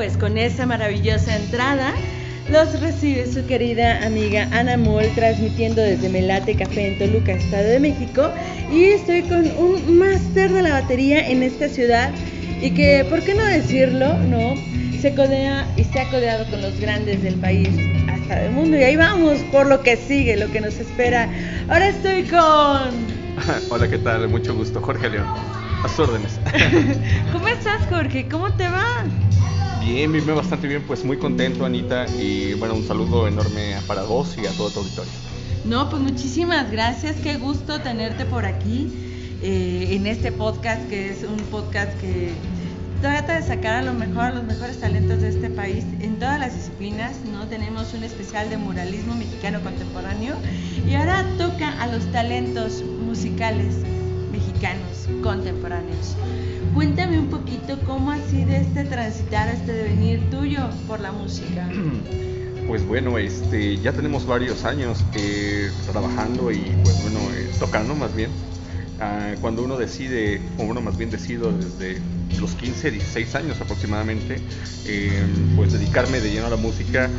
Pues 0.00 0.16
con 0.16 0.38
esa 0.38 0.64
maravillosa 0.64 1.36
entrada 1.36 1.92
los 2.50 2.80
recibe 2.80 3.30
su 3.30 3.44
querida 3.44 4.02
amiga 4.06 4.48
Ana 4.50 4.78
Moll 4.78 5.04
transmitiendo 5.14 5.82
desde 5.82 6.08
Melate 6.08 6.56
Café 6.56 6.94
en 6.94 6.98
Toluca, 6.98 7.32
Estado 7.32 7.68
de 7.68 7.80
México. 7.80 8.30
Y 8.72 8.84
estoy 8.84 9.20
con 9.24 9.46
un 9.58 9.98
máster 9.98 10.50
de 10.54 10.62
la 10.62 10.80
batería 10.80 11.28
en 11.28 11.42
esta 11.42 11.68
ciudad 11.68 12.14
y 12.62 12.70
que, 12.70 13.04
¿por 13.10 13.20
qué 13.20 13.34
no 13.34 13.44
decirlo? 13.44 14.16
No, 14.20 14.54
se 15.02 15.14
codea 15.14 15.68
y 15.76 15.84
se 15.84 16.00
ha 16.00 16.08
codeado 16.08 16.50
con 16.50 16.62
los 16.62 16.80
grandes 16.80 17.22
del 17.22 17.34
país 17.34 17.68
hasta 18.08 18.36
del 18.36 18.52
mundo. 18.52 18.78
Y 18.78 18.84
ahí 18.84 18.96
vamos 18.96 19.40
por 19.52 19.66
lo 19.66 19.82
que 19.82 19.98
sigue, 19.98 20.34
lo 20.38 20.50
que 20.50 20.62
nos 20.62 20.78
espera. 20.78 21.28
Ahora 21.68 21.90
estoy 21.90 22.22
con... 22.22 22.40
Hola, 23.68 23.86
¿qué 23.86 23.98
tal? 23.98 24.26
Mucho 24.30 24.54
gusto, 24.54 24.80
Jorge 24.80 25.10
León. 25.10 25.26
A 25.84 25.88
sus 25.90 26.08
órdenes. 26.08 26.40
¿Cómo 27.32 27.48
estás, 27.48 27.86
Jorge? 27.90 28.26
¿Cómo 28.30 28.50
te 28.54 28.66
va? 28.66 29.04
Bien, 29.80 30.12
bien, 30.12 30.26
bastante 30.26 30.68
bien, 30.68 30.82
pues 30.86 31.04
muy 31.04 31.16
contento, 31.16 31.64
Anita, 31.64 32.06
y 32.18 32.52
bueno, 32.54 32.74
un 32.74 32.86
saludo 32.86 33.26
enorme 33.26 33.76
para 33.86 34.02
vos 34.02 34.36
y 34.36 34.46
a 34.46 34.50
todo 34.50 34.70
tu 34.70 34.80
auditorio. 34.80 35.12
No, 35.64 35.88
pues 35.88 36.02
muchísimas 36.02 36.70
gracias, 36.70 37.16
qué 37.16 37.38
gusto 37.38 37.80
tenerte 37.80 38.24
por 38.26 38.44
aquí 38.44 38.92
eh, 39.42 39.88
en 39.92 40.06
este 40.06 40.32
podcast, 40.32 40.86
que 40.88 41.10
es 41.10 41.24
un 41.24 41.38
podcast 41.50 41.98
que 41.98 42.30
trata 43.00 43.40
de 43.40 43.42
sacar 43.42 43.76
a 43.76 43.82
lo 43.82 43.94
mejor 43.94 44.24
a 44.24 44.30
los 44.32 44.44
mejores 44.44 44.78
talentos 44.78 45.22
de 45.22 45.30
este 45.30 45.48
país 45.48 45.84
en 46.00 46.18
todas 46.18 46.38
las 46.38 46.54
disciplinas, 46.54 47.16
¿no? 47.32 47.46
Tenemos 47.48 47.94
un 47.94 48.04
especial 48.04 48.50
de 48.50 48.58
muralismo 48.58 49.14
mexicano 49.14 49.62
contemporáneo 49.62 50.36
y 50.86 50.94
ahora 50.94 51.24
toca 51.38 51.80
a 51.80 51.86
los 51.86 52.04
talentos 52.12 52.82
musicales 52.82 53.76
mexicanos 54.30 55.08
contemporáneos. 55.22 56.16
Cuéntame 56.74 57.18
un 57.18 57.28
poquito 57.28 57.78
cómo 57.84 58.12
ha 58.12 58.18
sido 58.18 58.50
este 58.52 58.84
transitar, 58.84 59.48
este 59.48 59.72
devenir 59.72 60.30
tuyo 60.30 60.68
por 60.86 61.00
la 61.00 61.12
música. 61.12 61.68
Pues 62.66 62.86
bueno, 62.86 63.18
este, 63.18 63.78
ya 63.78 63.92
tenemos 63.92 64.24
varios 64.26 64.64
años 64.64 65.04
eh, 65.16 65.72
trabajando 65.90 66.52
y 66.52 66.60
pues 66.84 67.02
bueno, 67.02 67.18
eh, 67.34 67.50
tocando 67.58 67.96
más 67.96 68.14
bien. 68.14 68.30
Ah, 69.00 69.34
cuando 69.40 69.64
uno 69.64 69.76
decide, 69.76 70.40
o 70.56 70.62
uno 70.62 70.80
más 70.80 70.96
bien 70.96 71.10
decido 71.10 71.50
desde 71.50 72.00
los 72.38 72.52
15, 72.52 72.90
16 72.90 73.34
años 73.34 73.60
aproximadamente, 73.60 74.40
eh, 74.86 75.22
pues 75.56 75.72
dedicarme 75.72 76.20
de 76.20 76.30
lleno 76.30 76.46
a 76.46 76.50
la 76.50 76.56
música, 76.56 77.10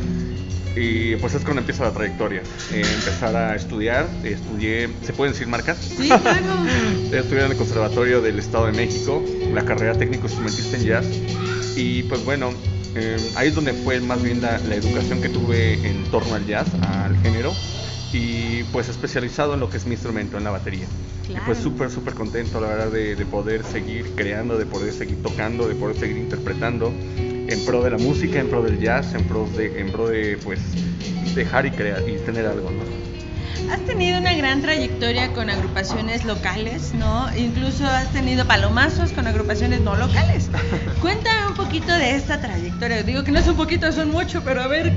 y 0.74 1.16
pues 1.16 1.34
es 1.34 1.42
cuando 1.42 1.60
empieza 1.60 1.84
la 1.84 1.92
trayectoria. 1.92 2.42
Eh, 2.72 2.82
empezar 2.82 3.36
a 3.36 3.54
estudiar, 3.54 4.08
estudié, 4.24 4.88
¿se 5.02 5.12
pueden 5.12 5.32
decir 5.32 5.46
marcas? 5.46 5.78
Sí, 5.78 6.08
claro. 6.08 6.66
estudié 7.12 7.44
en 7.44 7.50
el 7.52 7.56
Conservatorio 7.56 8.22
del 8.22 8.38
Estado 8.38 8.66
de 8.66 8.72
México, 8.72 9.22
la 9.52 9.64
carrera 9.64 9.94
técnico 9.94 10.24
instrumentista 10.24 10.76
en 10.76 10.84
jazz. 10.84 11.06
Y 11.76 12.04
pues 12.04 12.24
bueno, 12.24 12.52
eh, 12.94 13.16
ahí 13.36 13.48
es 13.48 13.54
donde 13.54 13.72
fue 13.72 14.00
más 14.00 14.22
bien 14.22 14.40
la, 14.40 14.56
educación 14.56 15.20
que 15.20 15.28
tuve 15.28 15.74
en 15.86 16.04
torno 16.10 16.34
al 16.34 16.46
jazz, 16.46 16.68
al 16.82 17.16
género. 17.18 17.52
Y 18.12 18.64
pues 18.64 18.88
especializado 18.88 19.54
en 19.54 19.60
lo 19.60 19.70
que 19.70 19.78
es 19.78 19.86
mi 19.86 19.92
instrumento, 19.92 20.36
en 20.36 20.44
la 20.44 20.50
batería. 20.50 20.86
Y 21.28 21.36
pues 21.46 21.58
súper, 21.58 21.90
súper 21.90 22.14
contento, 22.14 22.60
la 22.60 22.68
verdad, 22.68 22.90
de, 22.90 23.16
de 23.16 23.26
poder 23.26 23.64
seguir 23.64 24.14
creando, 24.14 24.58
de 24.58 24.66
poder 24.66 24.92
seguir 24.92 25.22
tocando, 25.22 25.66
de 25.68 25.74
poder 25.74 25.96
seguir 25.96 26.18
interpretando 26.18 26.92
en 27.52 27.64
pro 27.64 27.82
de 27.82 27.90
la 27.90 27.98
música, 27.98 28.40
en 28.40 28.48
pro 28.48 28.62
del 28.62 28.78
jazz, 28.80 29.14
en 29.14 29.24
pro 29.24 29.46
de, 29.56 29.80
en 29.80 29.90
pro 29.90 30.08
de 30.08 30.38
pues 30.42 30.60
dejar 31.34 31.66
y 31.66 31.70
crear 31.70 32.06
y 32.08 32.16
tener 32.18 32.46
algo, 32.46 32.70
¿no? 32.70 33.01
Has 33.70 33.80
tenido 33.86 34.18
una 34.18 34.34
gran 34.34 34.60
trayectoria 34.60 35.32
con 35.32 35.50
agrupaciones 35.50 36.24
locales, 36.24 36.94
¿no? 36.94 37.26
Incluso 37.36 37.86
has 37.86 38.12
tenido 38.12 38.46
palomazos 38.46 39.12
con 39.12 39.26
agrupaciones 39.26 39.80
no 39.80 39.96
locales. 39.96 40.50
Cuéntame 41.00 41.48
un 41.48 41.54
poquito 41.54 41.92
de 41.92 42.16
esta 42.16 42.40
trayectoria. 42.40 43.02
Digo 43.02 43.24
que 43.24 43.30
no 43.30 43.38
es 43.38 43.48
un 43.48 43.56
poquito, 43.56 43.90
son 43.92 44.10
mucho, 44.10 44.42
pero 44.44 44.62
a 44.62 44.66
ver, 44.66 44.92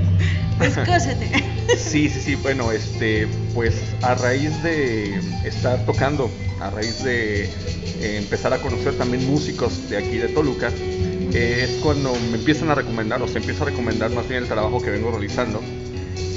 descósete. 0.58 1.44
Sí, 1.76 2.08
sí, 2.08 2.20
sí. 2.20 2.34
Bueno, 2.36 2.70
este, 2.70 3.26
pues 3.52 3.74
a 4.02 4.14
raíz 4.14 4.62
de 4.62 5.18
estar 5.44 5.84
tocando, 5.84 6.30
a 6.60 6.70
raíz 6.70 7.02
de 7.02 7.44
eh, 7.44 8.18
empezar 8.18 8.52
a 8.52 8.58
conocer 8.58 8.96
también 8.96 9.26
músicos 9.26 9.90
de 9.90 9.96
aquí 9.96 10.16
de 10.16 10.28
Toluca, 10.28 10.70
es 11.32 11.70
cuando 11.82 12.14
me 12.30 12.38
empiezan 12.38 12.70
a 12.70 12.74
recomendar, 12.74 13.20
o 13.20 13.28
se 13.28 13.38
empieza 13.38 13.64
a 13.64 13.66
recomendar 13.66 14.10
más 14.10 14.28
bien 14.28 14.42
el 14.42 14.48
trabajo 14.48 14.80
que 14.80 14.90
vengo 14.90 15.10
realizando. 15.10 15.60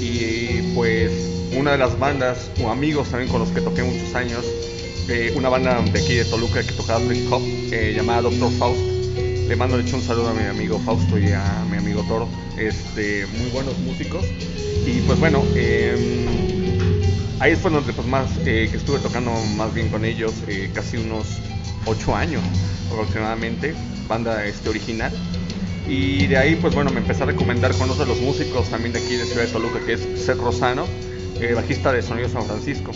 Y 0.00 0.74
pues 0.74 1.12
una 1.56 1.72
de 1.72 1.78
las 1.78 1.98
bandas, 1.98 2.50
o 2.62 2.70
amigos 2.70 3.08
también 3.10 3.30
con 3.30 3.40
los 3.40 3.50
que 3.50 3.60
toqué 3.60 3.82
muchos 3.82 4.14
años, 4.14 4.44
eh, 5.08 5.32
una 5.34 5.48
banda 5.48 5.82
de 5.82 6.00
aquí 6.00 6.14
de 6.14 6.24
Toluca 6.24 6.62
que 6.62 6.72
tocaba 6.72 7.04
trip 7.04 7.32
hop, 7.32 7.42
eh, 7.72 7.92
llamada 7.96 8.22
Doctor 8.22 8.52
Faust. 8.52 8.80
Le 9.48 9.56
mando 9.56 9.76
de 9.76 9.82
hecho 9.82 9.96
un 9.96 10.02
saludo 10.02 10.28
a 10.28 10.34
mi 10.34 10.44
amigo 10.44 10.78
Fausto 10.78 11.18
y 11.18 11.32
a 11.32 11.64
mi 11.68 11.76
amigo 11.76 12.04
Toro, 12.06 12.28
este, 12.56 13.26
muy 13.38 13.50
buenos 13.50 13.76
músicos. 13.78 14.24
Y 14.86 15.00
pues 15.00 15.18
bueno, 15.18 15.42
em, 15.56 16.26
ahí 17.40 17.56
fue 17.56 17.72
donde 17.72 17.92
pues 17.92 18.06
más 18.06 18.30
eh, 18.46 18.68
que 18.70 18.76
estuve 18.76 19.00
tocando 19.00 19.32
más 19.56 19.74
bien 19.74 19.88
con 19.88 20.04
ellos, 20.04 20.32
casi 20.72 20.98
unos 20.98 21.26
8 21.86 22.14
años 22.14 22.42
aproximadamente 22.92 23.74
banda 24.06 24.46
este, 24.46 24.68
original. 24.68 25.12
Y 25.90 26.28
de 26.28 26.36
ahí, 26.36 26.54
pues 26.54 26.72
bueno, 26.72 26.92
me 26.92 27.00
empecé 27.00 27.24
a 27.24 27.26
recomendar 27.26 27.74
con 27.74 27.90
otro 27.90 28.04
de 28.04 28.10
los 28.10 28.20
músicos 28.20 28.70
también 28.70 28.92
de 28.92 29.00
aquí 29.00 29.16
de 29.16 29.24
Ciudad 29.24 29.44
de 29.44 29.50
Toluca, 29.50 29.80
que 29.84 29.94
es 29.94 30.06
Seth 30.24 30.38
Rosano, 30.38 30.86
eh, 31.40 31.52
bajista 31.52 31.92
de 31.92 32.00
Sonido 32.00 32.28
San 32.28 32.46
Francisco. 32.46 32.92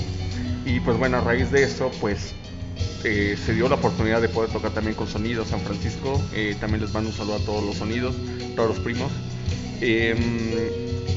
Y 0.64 0.78
pues 0.78 0.96
bueno, 0.96 1.16
a 1.16 1.20
raíz 1.20 1.50
de 1.50 1.64
eso, 1.64 1.90
pues 2.00 2.34
eh, 3.02 3.36
se 3.44 3.52
dio 3.52 3.68
la 3.68 3.74
oportunidad 3.74 4.22
de 4.22 4.28
poder 4.28 4.50
tocar 4.52 4.70
también 4.70 4.94
con 4.94 5.08
Sonido 5.08 5.44
San 5.44 5.58
Francisco. 5.62 6.22
Eh, 6.32 6.54
también 6.60 6.82
les 6.82 6.94
mando 6.94 7.10
un 7.10 7.16
saludo 7.16 7.34
a 7.34 7.38
todos 7.40 7.64
los 7.64 7.74
sonidos, 7.78 8.14
todos 8.54 8.68
los 8.68 8.78
primos. 8.78 9.10
Em, 9.80 10.52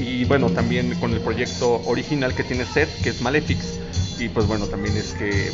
y 0.00 0.24
bueno, 0.24 0.50
también 0.50 0.98
con 0.98 1.12
el 1.12 1.20
proyecto 1.20 1.80
original 1.86 2.34
que 2.34 2.42
tiene 2.42 2.64
Seth, 2.64 2.90
que 3.04 3.10
es 3.10 3.22
Malefics. 3.22 3.78
Y 4.18 4.28
pues 4.28 4.46
bueno, 4.46 4.66
también 4.66 4.96
es 4.96 5.14
que 5.14 5.48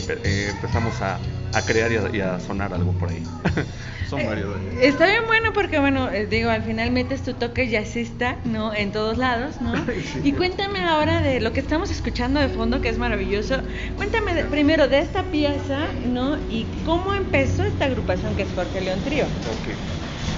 empezamos 0.50 1.00
a, 1.02 1.18
a 1.54 1.62
crear 1.62 1.90
y 2.14 2.20
a, 2.20 2.40
sonar 2.40 2.72
algo 2.72 2.92
por 2.92 3.10
ahí. 3.10 3.22
Son 4.08 4.20
eh, 4.20 4.26
varios. 4.26 4.50
está 4.80 5.06
bien 5.06 5.26
bueno 5.26 5.52
porque, 5.52 5.78
bueno, 5.78 6.10
eh, 6.10 6.26
digo, 6.26 6.50
al 6.50 6.62
final 6.62 6.90
metes 6.90 7.22
tu 7.22 7.34
toque 7.34 7.68
jazzista, 7.68 8.36
¿no? 8.44 8.74
En 8.74 8.92
todos 8.92 9.18
lados, 9.18 9.60
¿no? 9.60 9.72
Y 10.24 10.32
cuéntame 10.32 10.80
ahora 10.80 11.20
de 11.20 11.40
lo 11.40 11.52
que 11.52 11.60
estamos 11.60 11.90
escuchando 11.90 12.40
de 12.40 12.48
fondo, 12.48 12.80
que 12.80 12.88
es 12.88 12.98
maravilloso. 12.98 13.56
Cuéntame 13.96 14.44
primero 14.44 14.88
de 14.88 15.00
esta 15.00 15.22
pieza, 15.24 15.86
¿no? 16.06 16.36
Y 16.50 16.66
cómo 16.86 17.14
empezó 17.14 17.64
esta 17.64 17.86
agrupación 17.86 18.34
que 18.36 18.42
es 18.42 18.48
Jorge 18.54 18.80
León 18.80 19.00
Trío. 19.04 19.24
Ok. 19.24 19.74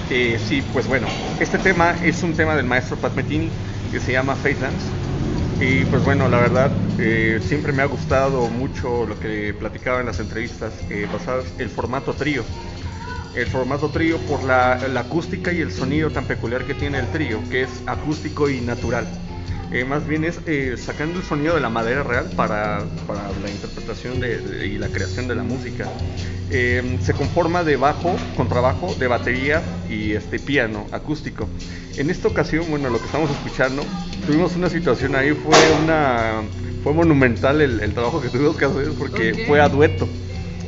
Eh, 0.09 0.39
sí, 0.47 0.63
pues 0.73 0.87
bueno, 0.87 1.07
este 1.39 1.57
tema 1.57 1.95
es 2.03 2.23
un 2.23 2.33
tema 2.33 2.55
del 2.55 2.65
maestro 2.65 2.95
Pat 2.97 3.13
Metini 3.15 3.49
que 3.91 3.99
se 3.99 4.13
llama 4.13 4.35
Faithlands 4.35 5.06
y 5.59 5.85
pues 5.85 6.03
bueno, 6.03 6.27
la 6.27 6.39
verdad, 6.39 6.71
eh, 6.99 7.39
siempre 7.41 7.73
me 7.73 7.81
ha 7.81 7.85
gustado 7.85 8.47
mucho 8.47 9.05
lo 9.07 9.19
que 9.19 9.55
platicaba 9.55 9.99
en 9.99 10.05
las 10.05 10.19
entrevistas 10.19 10.73
eh, 10.89 11.07
pasadas, 11.11 11.45
el 11.57 11.69
formato 11.69 12.13
trío. 12.13 12.43
El 13.35 13.47
formato 13.47 13.89
trío 13.89 14.17
por 14.19 14.43
la, 14.43 14.73
acústica 14.99 15.51
y 15.51 15.61
el 15.61 15.71
sonido 15.71 16.09
tan 16.11 16.25
peculiar 16.25 16.65
que 16.65 16.73
tiene 16.73 16.99
el 16.99 17.07
trío, 17.07 17.39
que 17.49 17.63
es 17.63 17.83
acústico 17.87 18.49
y 18.49 18.61
natural. 18.61 19.26
Eh, 19.71 19.83
más 19.83 20.07
bien 20.07 20.23
es 20.23 20.39
sacando 20.81 21.19
el 21.19 21.25
sonido 21.25 21.55
de 21.55 21.61
la 21.61 21.69
madera 21.69 22.03
real 22.03 22.29
para, 22.35 22.79
la 22.79 23.49
interpretación 23.49 24.23
y 24.63 24.77
la 24.77 24.87
creación 24.87 25.27
de 25.27 25.35
la 25.35 25.43
música. 25.43 25.87
se 26.49 27.13
conforma 27.13 27.63
de 27.63 27.75
bajo, 27.75 28.15
contrabajo, 28.35 28.95
de 28.95 29.07
batería 29.07 29.61
y 29.89 30.13
este 30.13 30.39
piano 30.39 30.85
acústico. 30.91 31.47
En 31.97 32.09
esta 32.09 32.27
ocasión, 32.27 32.65
bueno, 32.69 32.89
lo 32.89 32.99
que 32.99 33.05
estamos 33.05 33.29
escuchando, 33.29 33.83
tuvimos 34.25 34.55
una 34.55 34.69
situación 34.69 35.15
ahí, 35.15 35.31
fue 35.31 35.55
una 35.83 36.43
fue 36.83 36.93
monumental 36.93 37.59
el, 37.59 37.93
trabajo 37.93 38.21
que 38.21 38.29
tuvimos 38.29 38.55
que 38.55 38.63
hacer 38.63 38.91
porque 38.97 39.45
fue 39.45 39.59
a 39.59 39.67
dueto. 39.67 40.07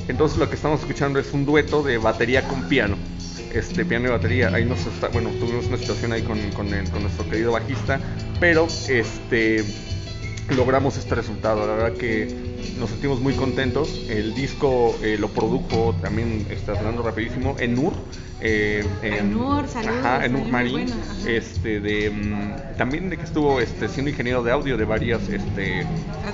Entonces 0.10 0.40
lo 0.40 0.50
que 0.50 0.56
estamos 0.56 0.80
escuchando 0.82 1.20
es 1.20 1.32
un 1.34 1.46
dueto 1.46 1.84
de 1.84 2.00
batería 2.00 2.48
con 2.48 2.68
piano. 2.68 2.98
Este 3.54 3.86
piano 3.86 4.08
y 4.08 4.12
batería, 4.12 4.50
ahí 4.54 4.66
nos 4.66 4.86
está, 4.86 5.08
bueno, 5.10 5.30
tuvimos 5.40 5.68
una 5.68 5.78
situación 5.78 6.12
ahí 6.12 6.24
con, 6.24 6.40
con, 6.52 6.70
nuestro 6.70 7.30
querido 7.30 7.52
bajista, 7.52 8.00
pero 8.40 8.68
este 8.90 9.64
logramos 10.56 10.98
este 10.98 11.14
resultado. 11.14 11.66
La 11.68 11.74
verdad 11.76 11.98
que 11.98 12.49
nos 12.78 12.90
sentimos 12.90 13.20
muy 13.20 13.34
contentos. 13.34 14.06
El 14.10 14.34
disco 14.34 14.98
eh, 15.02 15.18
lo 15.20 15.30
produjo 15.30 15.96
también, 16.02 16.46
está 16.50 16.78
hablando 16.78 17.02
rapidísimo, 17.02 17.56
Enur. 17.60 17.94
Eh, 18.42 18.86
en, 19.02 19.14
Enur, 19.14 19.66
ajá, 19.66 20.26
Enur 20.26 20.48
Marín, 20.48 20.88
este, 21.28 21.82
de, 21.82 22.10
mm, 22.10 22.78
también 22.78 23.10
de 23.10 23.18
que 23.18 23.24
estuvo 23.24 23.60
este, 23.60 23.90
siendo 23.90 24.12
ingeniero 24.12 24.42
de 24.44 24.52
audio 24.52 24.78
de 24.78 24.86
varias, 24.86 25.28
este, 25.28 25.86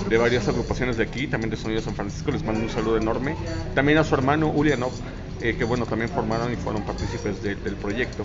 de 0.07 0.17
varias 0.17 0.47
agrupaciones 0.47 0.97
de 0.97 1.03
aquí, 1.03 1.25
también 1.25 1.49
de 1.49 1.57
Sonido 1.57 1.81
San 1.81 1.95
Francisco, 1.95 2.31
les 2.31 2.43
mando 2.43 2.61
un 2.61 2.69
saludo 2.69 2.97
enorme. 2.97 3.35
También 3.73 3.97
a 3.97 4.03
su 4.03 4.13
hermano 4.13 4.51
Ulianov, 4.51 4.91
eh, 5.41 5.55
que 5.57 5.63
bueno, 5.63 5.85
también 5.85 6.09
formaron 6.09 6.53
y 6.53 6.55
fueron 6.55 6.83
partícipes 6.83 7.41
del 7.41 7.75
proyecto. 7.75 8.23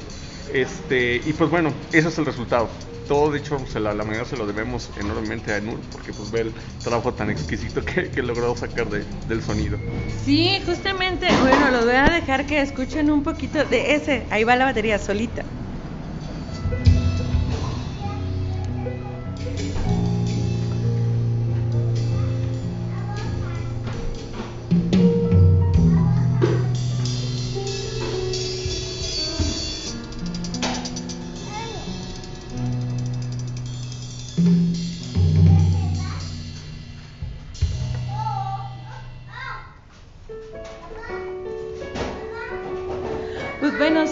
Este, 0.52 1.16
y 1.16 1.32
pues 1.32 1.48
bueno, 1.48 1.72
ese 1.92 2.08
es 2.08 2.18
el 2.18 2.26
resultado 2.26 2.68
todo, 3.10 3.32
de 3.32 3.40
hecho, 3.40 3.58
se 3.66 3.80
la, 3.80 3.92
mayoría 3.92 4.24
se 4.24 4.36
lo 4.36 4.46
debemos 4.46 4.88
enormemente 4.96 5.50
a 5.52 5.56
Enur, 5.56 5.80
porque 5.90 6.12
pues 6.12 6.30
ve 6.30 6.42
el 6.42 6.52
trabajo 6.80 7.12
tan 7.12 7.28
exquisito 7.28 7.84
que, 7.84 7.89
que 7.94 8.20
he 8.20 8.22
logrado 8.22 8.56
sacar 8.56 8.88
de, 8.88 9.04
del 9.28 9.42
sonido. 9.42 9.78
Sí, 10.24 10.60
justamente, 10.66 11.26
bueno, 11.40 11.70
lo 11.70 11.84
voy 11.84 11.94
a 11.94 12.04
dejar 12.04 12.46
que 12.46 12.60
escuchen 12.60 13.10
un 13.10 13.22
poquito 13.22 13.64
de 13.64 13.94
ese, 13.94 14.24
ahí 14.30 14.44
va 14.44 14.56
la 14.56 14.66
batería 14.66 14.98
solita. 14.98 15.42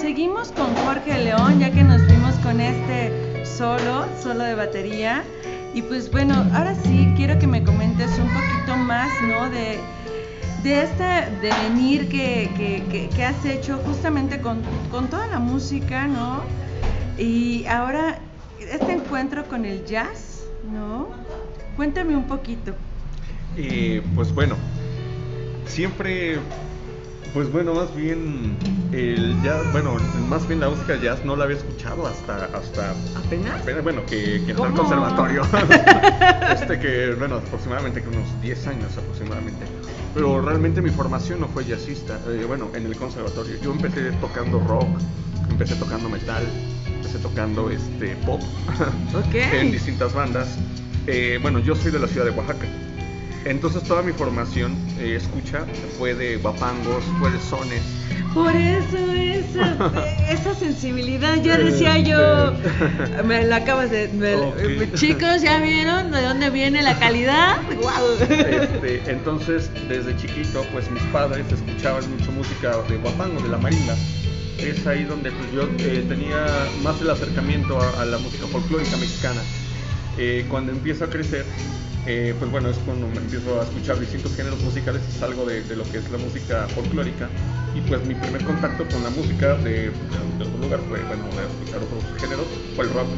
Seguimos 0.00 0.52
con 0.52 0.74
Jorge 0.76 1.24
León, 1.24 1.58
ya 1.58 1.70
que 1.70 1.82
nos 1.82 2.00
fuimos 2.02 2.34
con 2.36 2.60
este 2.60 3.44
solo, 3.44 4.06
solo 4.22 4.44
de 4.44 4.54
batería. 4.54 5.24
Y 5.74 5.82
pues 5.82 6.10
bueno, 6.10 6.34
ahora 6.54 6.74
sí 6.74 7.12
quiero 7.16 7.38
que 7.38 7.46
me 7.46 7.62
comentes 7.64 8.10
un 8.18 8.28
poquito 8.28 8.76
más, 8.76 9.10
¿no? 9.26 9.50
De, 9.50 9.78
de 10.62 10.82
este 10.82 11.30
devenir 11.42 12.08
que, 12.08 12.50
que, 12.56 12.84
que, 12.90 13.08
que 13.08 13.24
has 13.24 13.44
hecho 13.44 13.78
justamente 13.84 14.40
con, 14.40 14.60
con 14.90 15.08
toda 15.08 15.26
la 15.26 15.40
música, 15.40 16.06
¿no? 16.06 16.42
Y 17.18 17.66
ahora 17.66 18.18
este 18.60 18.92
encuentro 18.92 19.44
con 19.44 19.64
el 19.64 19.84
jazz, 19.84 20.44
¿no? 20.72 21.08
Cuéntame 21.76 22.16
un 22.16 22.24
poquito. 22.24 22.72
Eh, 23.56 24.02
pues 24.14 24.32
bueno, 24.32 24.56
siempre, 25.66 26.38
pues 27.38 27.52
bueno, 27.52 27.72
más 27.72 27.94
bien 27.94 28.56
el 28.90 29.40
jazz, 29.44 29.70
bueno, 29.70 29.94
más 30.28 30.48
bien 30.48 30.58
la 30.58 30.70
música 30.70 30.96
jazz 31.00 31.24
no 31.24 31.36
la 31.36 31.44
había 31.44 31.56
escuchado 31.56 32.04
hasta, 32.04 32.46
hasta 32.46 32.90
¿Apenas? 33.16 33.62
apenas, 33.62 33.84
bueno, 33.84 34.04
que, 34.06 34.42
que 34.44 34.50
al 34.50 34.56
¿Cómo? 34.56 34.74
conservatorio. 34.74 35.42
este 36.52 36.80
que, 36.80 37.14
bueno, 37.16 37.36
aproximadamente 37.36 38.02
que 38.02 38.08
unos 38.08 38.26
10 38.42 38.66
años 38.66 38.98
aproximadamente. 38.98 39.66
Pero 40.14 40.40
realmente 40.42 40.82
mi 40.82 40.90
formación 40.90 41.38
no 41.38 41.46
fue 41.46 41.64
jazzista, 41.64 42.18
eh, 42.26 42.44
bueno, 42.44 42.72
en 42.74 42.86
el 42.86 42.96
conservatorio. 42.96 43.54
Yo 43.62 43.70
empecé 43.70 44.10
tocando 44.20 44.58
rock, 44.58 44.88
empecé 45.48 45.76
tocando 45.76 46.08
metal, 46.08 46.42
empecé 46.92 47.20
tocando 47.20 47.70
este 47.70 48.16
pop 48.26 48.42
Ok. 49.14 49.34
en 49.52 49.70
distintas 49.70 50.12
bandas. 50.12 50.58
Eh, 51.06 51.38
bueno, 51.40 51.60
yo 51.60 51.76
soy 51.76 51.92
de 51.92 52.00
la 52.00 52.08
ciudad 52.08 52.24
de 52.26 52.32
Oaxaca. 52.32 52.66
Entonces 53.44 53.82
toda 53.84 54.02
mi 54.02 54.12
formación 54.12 54.76
eh, 54.98 55.14
escucha 55.16 55.64
fue 55.96 56.14
de 56.14 56.36
guapangos, 56.36 57.04
fue 57.18 57.30
de 57.30 57.38
sones. 57.40 57.82
Por 58.34 58.54
eso 58.54 58.98
esa, 59.14 59.76
esa 60.30 60.54
sensibilidad, 60.54 61.36
ya 61.42 61.56
decía 61.56 61.98
yo, 61.98 62.52
me 63.24 63.44
la 63.44 63.56
acabas 63.56 63.90
de... 63.90 64.08
me- 64.08 64.34
Ok. 64.34 64.94
Chicos, 64.94 65.40
¿ya 65.42 65.60
vieron 65.60 66.10
de 66.10 66.20
dónde 66.22 66.50
viene 66.50 66.82
la 66.82 66.98
calidad? 66.98 67.56
¡Wow! 67.80 68.28
Este, 68.28 69.10
entonces, 69.10 69.70
desde 69.88 70.16
chiquito, 70.16 70.64
pues 70.72 70.90
mis 70.90 71.02
padres 71.04 71.46
escuchaban 71.50 72.08
mucho 72.10 72.30
música 72.32 72.76
de 72.88 72.96
guapango, 72.98 73.40
de 73.40 73.48
la 73.48 73.58
marimba. 73.58 73.94
Es 74.58 74.86
ahí 74.86 75.04
donde 75.04 75.30
pues, 75.30 75.52
yo 75.52 75.62
eh, 75.78 76.04
tenía 76.08 76.66
más 76.82 77.00
el 77.00 77.08
acercamiento 77.10 77.80
a, 77.80 78.02
a 78.02 78.04
la 78.04 78.18
música 78.18 78.46
folclórica 78.48 78.96
mexicana. 78.96 79.40
Eh, 80.18 80.44
cuando 80.50 80.72
empiezo 80.72 81.04
a 81.04 81.08
crecer, 81.08 81.44
eh, 82.10 82.34
pues 82.38 82.50
bueno, 82.50 82.70
es 82.70 82.78
cuando 82.78 83.06
me 83.06 83.18
empiezo 83.18 83.60
a 83.60 83.64
escuchar 83.64 84.00
distintos 84.00 84.34
géneros 84.34 84.62
musicales 84.62 85.06
y 85.08 85.12
salgo 85.12 85.44
de, 85.44 85.62
de 85.62 85.76
lo 85.76 85.84
que 85.84 85.98
es 85.98 86.10
la 86.10 86.16
música 86.18 86.66
folclórica. 86.68 87.28
Y 87.74 87.82
pues 87.82 88.06
mi 88.06 88.14
primer 88.14 88.42
contacto 88.44 88.88
con 88.88 89.02
la 89.02 89.10
música 89.10 89.56
de, 89.56 89.90
de, 89.90 90.18
de 90.38 90.44
otro 90.44 90.58
lugar 90.58 90.80
fue, 90.88 91.04
bueno, 91.04 91.28
de 91.36 91.46
escuchar 91.46 91.82
otros 91.82 92.04
géneros, 92.14 92.48
fue 92.74 92.84
el 92.86 92.90
rock. 92.90 93.08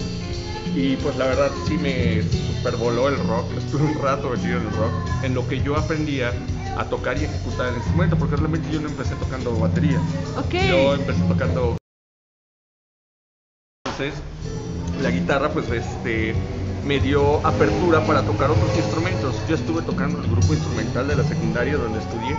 Y 0.75 0.97
pues 0.97 1.17
la 1.17 1.27
verdad 1.27 1.53
sí 1.55 1.79
me 1.79 2.23
supervoló 2.23 3.09
el 3.09 3.19
rock, 3.19 3.53
estuve 3.59 3.85
un 3.85 3.95
rato 3.95 4.31
metido 4.31 4.59
en 4.59 4.65
el 4.67 4.73
rock, 4.73 4.93
en 5.23 5.35
lo 5.35 5.47
que 5.47 5.61
yo 5.63 5.77
aprendía 5.77 6.33
a 6.77 6.89
tocar 6.89 7.17
y 7.21 7.25
ejecutar 7.25 7.69
el 7.69 7.77
instrumento, 7.77 8.17
porque 8.19 8.37
realmente 8.37 8.71
yo 8.71 8.81
no 8.81 8.89
empecé 8.89 9.17
tocando 9.17 9.57
batería, 9.59 10.01
Ok. 10.37 10.55
yo 10.69 10.95
empecé 10.95 11.25
tocando... 11.25 11.77
Entonces, 13.85 14.23
la 15.01 15.11
guitarra 15.11 15.53
pues 15.53 15.71
este 15.71 16.35
me 16.85 16.99
dio 17.01 17.45
apertura 17.47 18.05
para 18.07 18.25
tocar 18.25 18.51
otros 18.51 18.77
instrumentos. 18.77 19.47
Yo 19.47 19.55
estuve 19.55 19.83
tocando 19.83 20.19
el 20.21 20.29
grupo 20.31 20.55
instrumental 20.55 21.07
de 21.09 21.17
la 21.17 21.25
secundaria 21.25 21.77
donde 21.77 21.99
estudié 21.99 22.37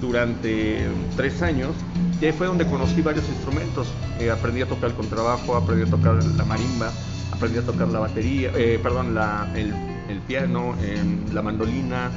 durante 0.00 0.88
tres 1.16 1.42
años 1.42 1.74
y 2.20 2.26
ahí 2.26 2.32
fue 2.32 2.46
donde 2.46 2.66
conocí 2.66 3.02
varios 3.02 3.28
instrumentos. 3.28 3.88
Eh, 4.18 4.30
aprendí 4.30 4.62
a 4.62 4.66
tocar 4.66 4.90
el 4.90 4.96
contrabajo, 4.96 5.56
aprendí 5.56 5.86
a 5.86 5.90
tocar 5.90 6.14
la 6.22 6.44
marimba, 6.44 6.90
aprendí 7.32 7.58
a 7.58 7.62
tocar 7.62 7.88
la 7.88 8.00
batería, 8.00 8.50
eh, 8.56 8.78
perdón, 8.82 9.14
la- 9.14 9.50
el, 9.54 9.74
el 10.08 10.20
piano, 10.20 10.74
em, 10.82 11.18
la 11.32 11.42
mandolina, 11.42 12.10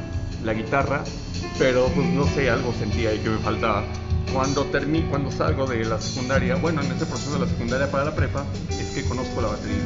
la 0.44 0.54
guitarra, 0.54 1.04
pero 1.58 1.88
pues 1.88 2.08
no 2.08 2.26
sé, 2.26 2.50
algo 2.50 2.74
sentía 2.74 3.14
y 3.14 3.20
que 3.20 3.30
me 3.30 3.38
faltaba. 3.40 3.84
Cuando 4.34 4.64
terminé, 4.66 5.08
cuando 5.10 5.32
salgo 5.32 5.66
de 5.66 5.84
la 5.86 6.00
secundaria, 6.00 6.56
bueno, 6.56 6.82
en 6.82 6.92
ese 6.92 7.06
proceso 7.06 7.34
de 7.34 7.40
la 7.40 7.48
secundaria 7.48 7.90
para 7.90 8.06
la 8.06 8.16
prepa, 8.16 8.46
es 8.70 8.92
que 8.92 9.04
conozco 9.04 9.42
la 9.42 9.50
batería. 9.50 9.84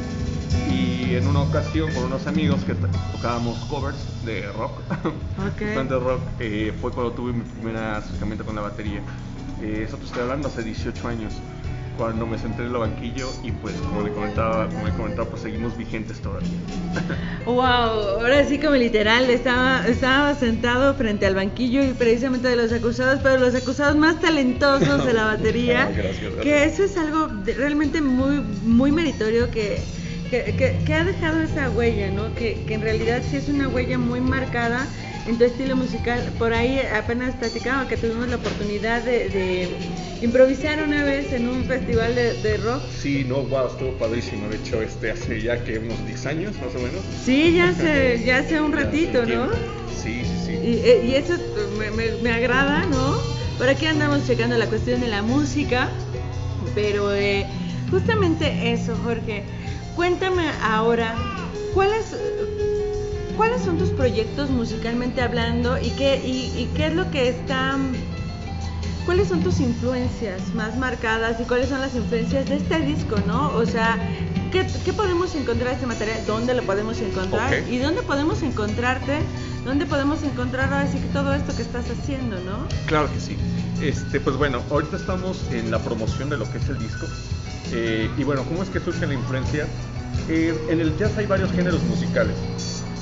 Y 0.70 1.14
en 1.14 1.26
una 1.26 1.40
ocasión 1.42 1.92
con 1.92 2.04
unos 2.04 2.26
amigos 2.26 2.60
que 2.64 2.74
to- 2.74 2.88
tocábamos 3.12 3.58
covers 3.66 3.98
de 4.24 4.50
rock, 4.52 4.80
Ok. 5.38 5.60
de 5.60 5.98
rock, 5.98 6.20
eh, 6.40 6.72
fue 6.80 6.90
cuando 6.92 7.12
tuve 7.12 7.32
mi 7.32 7.42
primer 7.42 7.76
acercamiento 7.76 8.44
con 8.44 8.54
la 8.56 8.62
batería. 8.62 9.00
Eh, 9.62 9.84
eso 9.86 9.96
te 9.96 10.04
estoy 10.06 10.22
hablando 10.22 10.48
hace 10.48 10.62
18 10.62 11.06
años, 11.08 11.34
cuando 11.96 12.26
me 12.26 12.36
senté 12.38 12.62
en 12.62 12.68
el 12.72 12.76
banquillo 12.78 13.28
y 13.44 13.52
pues 13.52 13.74
como 13.76 14.02
le 14.02 14.10
comentaba, 14.12 14.68
como 14.68 14.86
le 14.86 14.92
comentaba, 14.94 15.28
pues 15.30 15.42
seguimos 15.42 15.76
vigentes 15.76 16.20
todavía. 16.20 16.48
Wow, 17.44 17.60
ahora 17.60 18.42
sí 18.48 18.58
como 18.58 18.74
literal, 18.74 19.28
estaba, 19.28 19.86
estaba 19.86 20.34
sentado 20.34 20.94
frente 20.94 21.26
al 21.26 21.34
banquillo 21.34 21.84
y 21.84 21.92
precisamente 21.92 22.48
de 22.48 22.56
los 22.56 22.72
acusados, 22.72 23.20
pero 23.22 23.36
los 23.38 23.54
acusados 23.54 23.96
más 23.96 24.18
talentosos 24.18 25.04
de 25.04 25.12
la 25.12 25.24
batería, 25.36 25.84
Gracias, 25.94 26.20
gracias. 26.22 26.42
que 26.42 26.64
eso 26.64 26.84
es 26.84 26.96
algo 26.96 27.28
de- 27.28 27.52
realmente 27.52 28.00
muy, 28.00 28.40
muy 28.40 28.92
meritorio 28.92 29.50
que, 29.50 29.82
que, 30.30 30.54
que- 30.56 30.82
que 30.84 30.94
ha 30.94 31.04
dejado 31.04 31.40
esa 31.40 31.70
huella, 31.70 32.10
¿no? 32.10 32.34
Que, 32.34 32.64
que 32.66 32.74
en 32.74 32.80
realidad 32.80 33.22
sí 33.28 33.36
es 33.36 33.48
una 33.48 33.68
huella 33.68 33.98
muy 33.98 34.20
marcada 34.20 34.88
en 35.26 35.38
tu 35.38 35.44
estilo 35.44 35.76
musical. 35.76 36.34
Por 36.38 36.52
ahí 36.52 36.80
apenas 36.80 37.34
platicaba 37.36 37.88
que 37.88 37.96
tuvimos 37.96 38.28
la 38.28 38.36
oportunidad 38.36 39.02
de, 39.02 39.28
de 39.30 39.68
improvisar 40.20 40.82
una 40.82 41.04
vez 41.04 41.32
en 41.32 41.48
un 41.48 41.64
festival 41.64 42.14
de, 42.14 42.34
de 42.34 42.56
rock. 42.56 42.82
Sí, 42.90 43.24
no, 43.24 43.42
wow, 43.42 43.66
estuvo 43.66 43.92
padrísimo. 43.98 44.48
De 44.48 44.56
hecho, 44.56 44.82
este 44.82 45.10
hace 45.10 45.40
ya 45.40 45.62
que 45.62 45.78
unos 45.78 46.04
10 46.06 46.26
años 46.26 46.54
más 46.60 46.74
o 46.74 46.78
menos. 46.80 47.04
Sí, 47.24 47.54
ya 47.54 47.68
hace, 47.68 48.22
ya 48.24 48.38
hace 48.38 48.60
un 48.60 48.72
hace 48.72 48.84
ratito, 48.84 49.26
¿no? 49.26 49.48
Sí, 49.92 50.24
sí, 50.24 50.36
sí. 50.46 50.52
Y, 50.62 50.78
eh, 50.78 51.00
y 51.04 51.14
eso 51.14 51.34
me, 51.78 51.90
me- 51.90 52.12
me 52.22 52.32
agrada, 52.32 52.86
¿no? 52.86 53.16
Por 53.58 53.68
aquí 53.68 53.86
andamos 53.86 54.26
checando 54.26 54.56
la 54.56 54.66
cuestión 54.68 55.00
de 55.00 55.08
la 55.08 55.22
música, 55.22 55.90
pero 56.74 57.12
eh, 57.14 57.46
justamente 57.90 58.72
eso, 58.72 58.96
Jorge. 59.02 59.44
Cuéntame 59.96 60.50
ahora, 60.62 61.14
¿cuáles, 61.72 62.16
¿cuáles 63.36 63.62
son 63.62 63.78
tus 63.78 63.90
proyectos 63.90 64.50
musicalmente 64.50 65.22
hablando 65.22 65.78
y 65.78 65.90
qué, 65.90 66.20
y, 66.24 66.52
y 66.56 66.70
qué 66.74 66.86
es 66.86 66.94
lo 66.94 67.10
que 67.10 67.28
está... 67.28 67.78
¿Cuáles 69.04 69.28
son 69.28 69.42
tus 69.42 69.60
influencias 69.60 70.54
más 70.54 70.78
marcadas 70.78 71.38
y 71.38 71.44
cuáles 71.44 71.68
son 71.68 71.82
las 71.82 71.94
influencias 71.94 72.48
de 72.48 72.56
este 72.56 72.80
disco, 72.80 73.16
no? 73.26 73.48
O 73.54 73.66
sea, 73.66 73.98
¿qué, 74.54 74.66
qué 74.84 74.92
podemos 74.92 75.34
encontrar 75.34 75.74
este 75.74 75.86
material? 75.86 76.24
¿Dónde 76.26 76.54
lo 76.54 76.62
podemos 76.62 77.00
encontrar? 77.00 77.52
Ok. 77.52 77.68
¿Y 77.68 77.78
dónde 77.78 78.02
podemos 78.02 78.42
encontrarte? 78.42 79.18
¿Dónde 79.64 79.84
podemos 79.84 80.22
encontrar 80.22 80.72
ahora 80.72 80.90
sí 80.90 80.98
que 80.98 81.08
todo 81.08 81.34
esto 81.34 81.54
que 81.56 81.62
estás 81.62 81.86
haciendo, 81.90 82.38
no? 82.40 82.66
Claro 82.86 83.12
que 83.12 83.20
sí. 83.20 83.36
Este, 83.82 84.20
pues 84.20 84.36
bueno, 84.36 84.62
ahorita 84.70 84.96
estamos 84.96 85.42
en 85.50 85.70
la 85.70 85.80
promoción 85.80 86.30
de 86.30 86.36
lo 86.36 86.50
que 86.50 86.58
es 86.58 86.68
el 86.68 86.78
disco. 86.78 87.06
Eh, 87.72 88.08
y 88.16 88.22
bueno, 88.22 88.44
¿cómo 88.44 88.62
es 88.62 88.68
que 88.68 88.78
surge 88.78 89.06
la 89.06 89.14
influencia? 89.14 89.66
Eh, 90.28 90.54
en 90.70 90.80
el 90.80 90.96
jazz 90.96 91.18
hay 91.18 91.26
varios 91.26 91.50
géneros 91.50 91.82
musicales. 91.84 92.36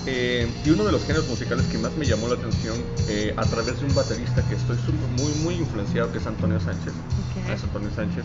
Eh, 0.06 0.48
y 0.64 0.70
uno 0.70 0.84
de 0.84 0.92
los 0.92 1.02
géneros 1.02 1.28
musicales 1.28 1.64
que 1.66 1.78
más 1.78 1.96
me 1.96 2.04
llamó 2.04 2.26
la 2.26 2.34
atención 2.34 2.76
eh, 3.08 3.32
a 3.36 3.44
través 3.44 3.78
de 3.80 3.86
un 3.86 3.94
baterista 3.94 4.42
que 4.48 4.56
estoy 4.56 4.76
muy, 5.16 5.32
muy 5.44 5.54
influenciado, 5.54 6.10
que 6.10 6.18
es 6.18 6.26
Antonio 6.26 6.58
Sánchez. 6.58 6.92
Es 7.52 7.62
Antonio 7.62 7.90
Sánchez. 7.94 8.24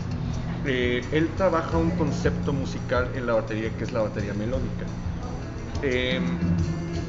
Eh, 0.64 1.04
él 1.12 1.28
trabaja 1.36 1.76
un 1.76 1.90
concepto 1.92 2.52
musical 2.52 3.08
en 3.14 3.26
la 3.26 3.34
batería 3.34 3.70
que 3.76 3.84
es 3.84 3.92
la 3.92 4.00
batería 4.00 4.34
melódica. 4.34 4.86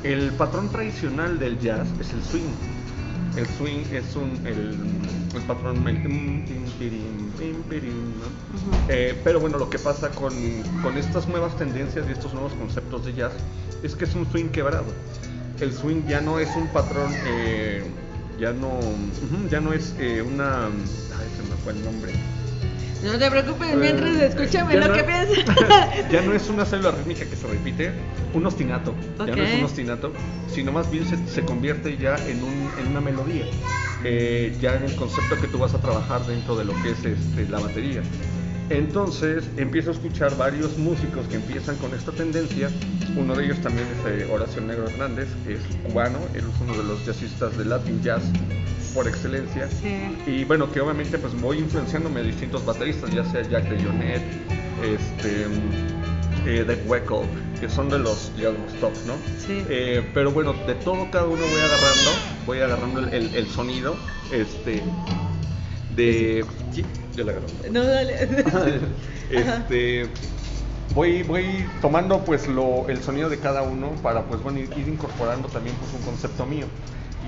El 0.04 0.32
patrón 0.34 0.70
tradicional 0.70 1.40
del 1.40 1.60
jazz 1.60 1.88
es 2.00 2.14
el 2.14 2.24
swing. 2.24 2.79
El 3.36 3.46
swing 3.48 3.86
es 3.94 4.16
un, 4.16 4.46
el, 4.46 4.76
el 5.36 5.42
patrón 5.48 5.88
el 5.88 6.02
tim, 6.04 6.46
tirim, 7.70 8.14
¿no? 8.20 8.90
Eh, 8.90 9.20
pero 9.24 9.40
bueno, 9.40 9.58
lo 9.58 9.70
que 9.70 9.80
pasa 9.80 10.10
con, 10.10 10.34
con 10.82 10.98
estas 10.98 11.28
nuevas 11.28 11.56
tendencias 11.58 12.06
y 12.08 12.12
estos 12.12 12.34
nuevos 12.34 12.54
conceptos 12.54 13.06
de 13.06 13.14
jazz 13.14 13.34
es 13.84 13.96
que 13.96 14.06
es 14.06 14.16
un 14.16 14.30
swing 14.30 14.50
quebrado. 14.50 14.94
El 15.62 15.74
swing 15.74 16.06
ya 16.08 16.22
no 16.22 16.40
es 16.40 16.56
un 16.56 16.68
patrón, 16.68 17.12
eh, 17.26 17.84
ya 18.40 18.52
no, 18.52 18.80
ya 19.50 19.62
no 19.62 19.74
es 19.74 19.94
eh, 20.00 20.22
una, 20.22 20.66
ay, 20.66 21.28
se 21.36 21.44
me 21.44 21.56
fue 21.64 21.74
el 21.74 21.84
nombre. 21.84 22.14
No 23.04 23.18
te 23.18 23.32
preocupes, 23.32 23.76
mientras 23.76 24.16
Eh, 24.18 24.26
escúchame 24.28 24.76
lo 24.76 24.88
no- 24.90 24.94
que 24.94 25.04
piensas. 25.04 25.56
ya 26.12 26.22
no 26.22 26.34
es 26.34 26.50
una 26.50 26.66
célula 26.66 26.92
rítmica 26.92 27.26
que 27.26 27.36
se 27.36 27.48
repite, 27.48 27.94
un 28.34 28.46
ostinato. 28.46 28.94
Ya 29.26 29.36
no 29.36 29.44
es 29.44 29.58
un 29.58 29.64
ostinato, 29.64 30.14
sino 30.54 30.72
más 30.72 30.92
bien 30.92 31.06
se, 31.06 31.18
se 31.28 31.44
convierte 31.44 31.96
ya 31.98 32.16
en, 32.28 32.44
un- 32.44 32.72
en 32.78 32.88
una 32.88 33.00
melodía. 33.02 33.46
eh, 34.04 34.56
ya 34.62 34.76
en 34.76 34.84
el 34.84 34.96
concepto 34.96 35.40
que 35.42 35.48
tú 35.48 35.60
vas 35.60 35.74
a 35.74 35.82
trabajar 35.82 36.26
dentro 36.26 36.56
de 36.56 36.64
lo 36.66 36.74
que 36.82 36.92
es 36.92 37.04
este, 37.04 37.46
la 37.50 37.60
batería. 37.60 38.02
Entonces 38.70 39.50
empiezo 39.58 39.90
a 39.90 39.94
escuchar 39.94 40.38
varios 40.38 40.78
músicos 40.78 41.28
que 41.28 41.36
empiezan 41.38 41.76
con 41.78 41.94
esta 41.94 42.12
tendencia. 42.12 42.70
Uno 43.16 43.36
de 43.36 43.46
ellos 43.46 43.60
también 43.62 43.88
es 43.88 44.22
eh, 44.22 44.28
Horacio 44.32 44.62
Negro 44.62 44.88
Hernández, 44.88 45.28
que 45.46 45.54
es 45.54 45.62
cubano, 45.88 46.20
él 46.36 46.44
es 46.54 46.62
uno 46.62 46.78
de 46.78 46.84
los 46.84 47.04
jazzistas 47.06 47.58
de 47.58 47.66
Latin 47.66 48.02
Jazz 48.04 48.24
por 48.94 49.08
excelencia. 49.08 49.68
Sí. 49.70 50.16
Y 50.28 50.44
bueno, 50.46 50.72
que 50.72 50.82
obviamente 50.82 51.18
pues 51.18 51.40
voy 51.42 51.58
influenciándome 51.60 52.20
a 52.20 52.24
distintos 52.24 52.64
bateristas, 52.66 53.12
ya 53.12 53.24
sea 53.26 53.42
Jack 53.42 53.70
de 53.70 53.84
Jonet, 53.84 54.22
este, 54.84 55.46
eh, 56.46 56.64
Dave 56.68 56.84
Weckl, 56.88 57.26
que 57.60 57.70
son 57.70 57.90
de 57.90 57.98
los, 58.00 58.32
de 58.38 58.44
los 58.44 58.74
tops, 58.80 59.06
¿no? 59.06 59.14
Sí. 59.48 59.64
Eh, 59.70 60.08
pero 60.14 60.32
bueno, 60.32 60.54
de 60.68 60.76
todo 60.76 61.10
cada 61.12 61.26
uno 61.26 61.42
voy 61.42 61.62
agarrando, 61.62 62.12
voy 62.46 62.60
agarrando 62.60 63.00
el, 63.02 63.14
el- 63.14 63.36
el 63.36 63.48
sonido, 63.48 63.96
este, 64.32 64.84
de... 65.96 66.46
Sí, 66.72 66.84
yo 67.20 67.26
la 67.26 67.32
agarro. 67.34 67.48
No, 67.72 67.84
dale. 67.84 68.16
este 69.30 70.10
voy 70.96 71.22
voy 71.24 71.66
tomando 71.82 72.24
pues 72.26 72.48
lo 72.48 72.88
el 72.90 73.04
sonido 73.04 73.30
de 73.30 73.38
cada 73.38 73.62
uno 73.62 73.92
para 74.02 74.24
pues 74.24 74.42
bueno 74.42 74.60
ir, 74.60 74.70
ir 74.76 74.88
incorporando 74.88 75.48
también 75.48 75.76
pues 75.76 75.94
un 75.94 76.02
concepto 76.02 76.46
mío 76.48 76.66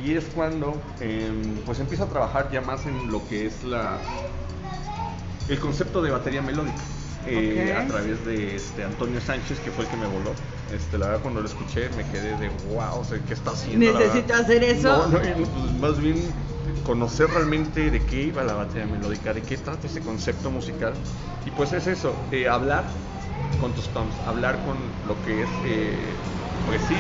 y 0.04 0.14
es 0.16 0.26
cuando 0.34 0.82
em, 1.00 1.42
pues 1.66 1.80
empiezo 1.80 2.06
a 2.06 2.08
trabajar 2.08 2.50
ya 2.52 2.62
más 2.62 2.88
en 2.88 3.12
lo 3.12 3.28
que 3.28 3.46
es 3.46 3.64
la 3.64 4.00
el 5.48 5.60
concepto 5.60 6.02
de 6.02 6.10
batería 6.10 6.42
melódica 6.42 6.82
eh, 7.28 7.72
Ok. 7.78 7.84
a 7.84 7.88
través 7.88 8.26
de 8.26 8.56
este 8.56 8.84
Antonio 8.84 9.22
Sánchez 9.22 9.60
que 9.60 9.70
fue 9.70 9.84
el 9.84 9.92
que 9.92 9.98
me 9.98 10.08
voló 10.08 10.32
este 10.74 10.98
la 10.98 11.06
verdad 11.08 11.22
cuando 11.22 11.42
lo 11.42 11.48
escuché 11.48 11.90
me 11.96 12.04
quedé 12.12 12.36
de 12.38 12.50
wow 12.74 13.00
o 13.00 13.04
sea, 13.04 13.20
qué 13.28 13.34
está 13.36 13.52
haciendo 13.52 13.94
Necesito 14.00 14.34
hacer 14.34 14.64
eso. 14.64 14.88
no, 14.88 15.08
no, 15.08 15.20
pues, 15.20 15.80
más 15.80 16.00
bien 16.00 16.18
conocer 16.84 17.30
realmente 17.30 17.92
de 17.92 18.06
qué 18.06 18.24
iba 18.24 18.44
la 18.44 18.54
batería 18.54 18.86
melódica, 18.86 19.34
de 19.34 19.42
qué 19.42 19.58
trata 19.58 19.88
ese 19.88 20.02
concepto 20.02 20.52
musical. 20.52 20.94
Y 21.46 21.52
pues 21.52 21.74
es 21.74 21.88
eso, 21.88 22.16
eh, 22.32 22.48
hablar 22.48 22.86
con 23.60 23.74
tus 23.74 23.90
toms, 23.90 24.16
hablar 24.26 24.64
con 24.64 24.78
lo 25.06 25.22
que 25.22 25.44
es, 25.44 25.50
eh, 25.64 26.16
pues 26.66 26.82
sí, 26.82 26.96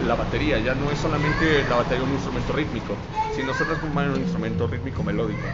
la 0.00 0.14
batería. 0.14 0.58
Ya 0.58 0.74
no 0.74 0.90
es 0.90 0.98
solamente 0.98 1.64
la 1.64 1.76
batería 1.76 2.04
un 2.04 2.12
instrumento 2.12 2.52
rítmico, 2.52 2.96
sino 3.34 3.54
se 3.54 3.64
transforma 3.64 4.04
en 4.04 4.10
un 4.12 4.20
instrumento 4.20 4.66
rítmico 4.66 5.02
melódico. 5.02 5.46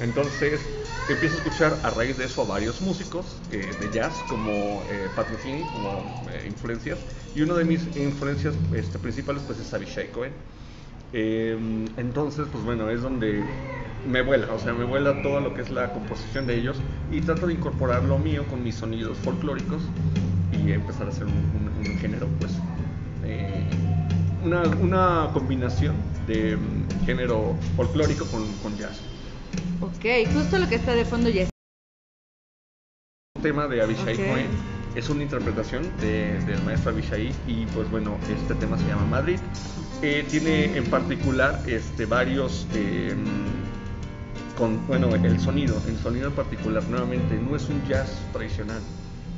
Entonces 0.00 0.60
empiezo 1.08 1.34
a 1.34 1.38
escuchar 1.38 1.80
a 1.82 1.90
raíz 1.90 2.16
de 2.16 2.24
eso 2.24 2.42
a 2.42 2.44
varios 2.44 2.80
músicos 2.80 3.24
eh, 3.50 3.74
de 3.78 3.90
jazz 3.90 4.24
como 4.28 4.82
eh, 4.88 5.08
Pat 5.14 5.28
como 5.72 6.04
eh, 6.30 6.44
influencias. 6.46 6.98
Y 7.34 7.42
una 7.42 7.54
de 7.54 7.64
mis 7.64 7.86
influencias 7.96 8.54
este, 8.74 8.98
principales 8.98 9.42
pues 9.46 9.58
es 9.58 9.72
Avishai 9.72 10.10
Cohen. 10.10 10.32
Eh, 11.12 11.56
entonces, 11.96 12.46
pues 12.50 12.64
bueno, 12.64 12.88
es 12.90 13.02
donde 13.02 13.44
me 14.10 14.22
vuela, 14.22 14.52
o 14.52 14.58
sea, 14.58 14.72
me 14.72 14.84
vuela 14.84 15.20
todo 15.22 15.40
lo 15.40 15.54
que 15.54 15.60
es 15.62 15.70
la 15.70 15.92
composición 15.92 16.46
de 16.46 16.56
ellos 16.56 16.76
y 17.12 17.20
trato 17.20 17.46
de 17.46 17.54
incorporar 17.54 18.02
lo 18.04 18.18
mío 18.18 18.44
con 18.48 18.64
mis 18.64 18.76
sonidos 18.76 19.16
folclóricos 19.18 19.82
y 20.66 20.72
empezar 20.72 21.06
a 21.06 21.10
hacer 21.10 21.24
un, 21.24 21.32
un- 21.32 21.86
un 21.92 21.98
género, 21.98 22.26
pues, 22.38 22.52
eh, 23.24 23.62
una, 24.44 24.62
una 24.80 25.30
combinación 25.32 25.94
de 26.26 26.56
mm, 26.56 27.04
género 27.06 27.54
folclórico 27.76 28.24
con, 28.26 28.44
con 28.62 28.76
jazz. 28.76 29.00
Ok, 29.80 30.26
justo 30.34 30.58
lo 30.58 30.68
que 30.68 30.76
está 30.76 30.94
de 30.94 31.04
fondo 31.04 31.28
ya 31.28 31.42
es. 31.42 31.48
Tema 33.42 33.66
de 33.68 33.82
Avishai 33.82 34.14
Ok. 34.14 34.20
Cohen 34.26 34.81
es 34.94 35.08
una 35.08 35.22
interpretación 35.22 35.82
de- 36.00 36.38
del 36.46 36.62
maestro 36.64 36.90
Avishai 36.90 37.32
y 37.46 37.66
pues 37.74 37.90
bueno, 37.90 38.16
este 38.30 38.54
tema 38.54 38.76
se 38.78 38.86
llama 38.86 39.04
Madrid. 39.06 39.38
Eh, 40.02 40.24
tiene 40.30 40.76
en 40.76 40.84
particular 40.86 41.62
este, 41.66 42.06
varios, 42.06 42.66
eh, 42.74 43.14
con, 44.58 44.84
bueno, 44.86 45.14
el 45.14 45.40
sonido, 45.40 45.80
el 45.88 45.96
sonido 45.98 46.28
en 46.28 46.34
particular 46.34 46.82
nuevamente 46.90 47.38
no 47.38 47.56
es 47.56 47.68
un 47.68 47.80
jazz 47.88 48.10
tradicional, 48.32 48.80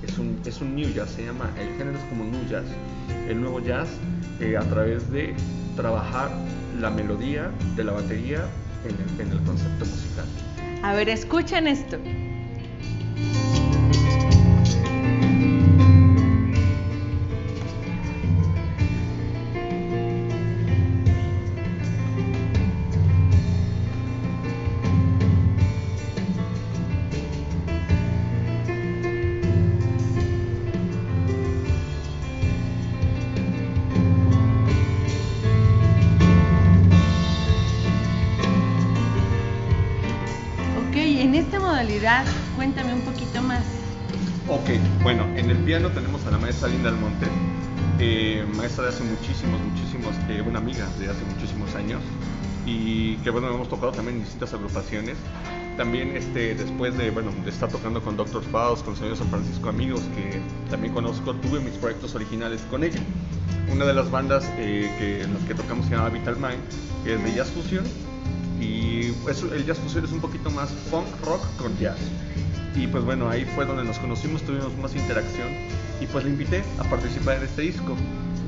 es 0.03 0.19
un, 0.19 0.41
es 0.45 0.61
un 0.61 0.75
new 0.75 0.89
jazz, 0.93 1.11
se 1.11 1.25
llama, 1.27 1.51
el 1.61 1.69
género 1.77 1.99
es 1.99 2.05
como 2.05 2.25
new 2.25 2.45
jazz. 2.49 2.65
El 3.29 3.41
nuevo 3.41 3.61
jazz 3.61 3.89
eh, 4.41 4.57
a 4.57 4.63
través 4.63 5.11
de 5.11 5.35
trabajar 5.77 6.31
la 6.81 6.91
melodía 6.91 7.51
de 7.77 7.85
la 7.85 7.93
batería 7.93 8.45
en 8.85 9.21
el, 9.21 9.27
en 9.27 9.33
el 9.39 9.45
concepto 9.45 9.85
musical. 9.85 10.25
A 10.83 10.95
ver, 10.95 11.09
escuchen 11.09 11.67
esto. 11.67 11.99
Modalidad, 41.85 42.25
cuéntame 42.57 42.95
un 42.95 43.03
poquito 43.03 43.43
más. 43.43 43.63
Ok, 44.49 44.71
bueno, 45.03 45.25
en 45.37 45.51
el 45.51 45.59
piano 45.59 45.91
tenemos 45.91 46.25
a 46.25 46.31
la 46.31 46.39
maestra 46.39 46.69
Linda 46.69 46.89
Almonte, 46.89 47.27
eh, 47.99 48.47
maestra 48.57 48.85
de 48.85 48.91
hace 48.91 49.05
muchísimos, 49.05 49.61
muchísimos, 49.61 50.15
eh, 50.31 50.43
una 50.47 50.61
amiga 50.61 50.87
de 50.99 51.11
hace 51.11 51.23
muchísimos 51.25 51.75
años 51.75 52.01
y 52.65 53.17
que 53.17 53.29
bueno, 53.29 53.49
hemos 53.49 53.69
tocado 53.69 53.93
también 53.93 54.17
en 54.17 54.23
distintas 54.23 54.55
agrupaciones. 54.55 55.17
También 55.77 56.17
este, 56.17 56.55
después 56.55 56.97
de, 56.97 57.11
bueno, 57.11 57.33
de 57.45 57.51
estar 57.51 57.69
tocando 57.69 58.01
con 58.01 58.17
Dr. 58.17 58.43
Faust, 58.45 58.85
con 58.85 58.97
Sonido 58.97 59.17
San 59.17 59.29
Francisco 59.29 59.69
Amigos, 59.69 60.03
que 60.17 60.41
también 60.71 60.95
conozco, 60.95 61.35
tuve 61.35 61.61
mis 61.61 61.75
proyectos 61.75 62.15
originales 62.15 62.63
con 62.71 62.85
ella. 62.85 63.01
Una 63.71 63.85
de 63.85 63.93
las 63.93 64.11
bandas 64.11 64.51
eh, 64.57 64.91
que, 64.99 65.23
en 65.23 65.35
las 65.35 65.43
que 65.43 65.55
tocamos 65.55 65.87
se 65.87 65.97
llama 65.97 66.09
Vital 66.09 66.37
Mind, 66.37 66.63
que 67.05 67.15
es 67.15 67.23
de 67.23 67.35
jazz 67.35 67.51
fusion 67.51 67.85
y 68.65 69.15
el 69.53 69.67
jazz 69.67 69.79
fusion 69.79 70.05
es 70.05 70.13
un 70.13 70.21
poquito 70.21 70.51
más 70.51 70.71
funk 70.91 71.07
rock 71.25 71.45
con 71.59 71.77
jazz. 71.79 71.99
Y 72.75 72.87
pues 72.89 73.05
bueno, 73.05 73.29
ahí 73.29 73.45
fue 73.55 73.65
donde 73.67 73.85
nos 73.85 73.99
conocimos, 73.99 74.43
tuvimos 74.43 74.77
más 74.79 74.95
interacción 74.97 75.49
y 76.01 76.07
pues 76.07 76.25
la 76.25 76.31
invité 76.31 76.65
a 76.79 76.85
participar 76.85 77.37
en 77.39 77.45
este 77.45 77.63
disco. 77.63 77.97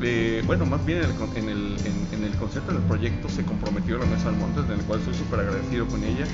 Eh, 0.02 0.42
bueno, 0.46 0.66
más 0.66 0.84
bien 0.84 0.98
en 0.98 1.04
el, 1.04 1.16
en, 1.36 1.48
el, 1.48 1.76
en- 2.12 2.24
el 2.24 2.34
concepto 2.36 2.72
del 2.72 2.82
proyecto 2.82 3.28
se 3.28 3.44
comprometió 3.44 3.98
la 3.98 4.06
Mesa 4.06 4.28
Almontes, 4.28 4.64
en 4.66 4.72
el 4.80 4.84
cual 4.84 4.98
estoy 5.00 5.14
súper 5.14 5.40
agradecido 5.40 5.86
con 5.86 6.02
ella. 6.02 6.26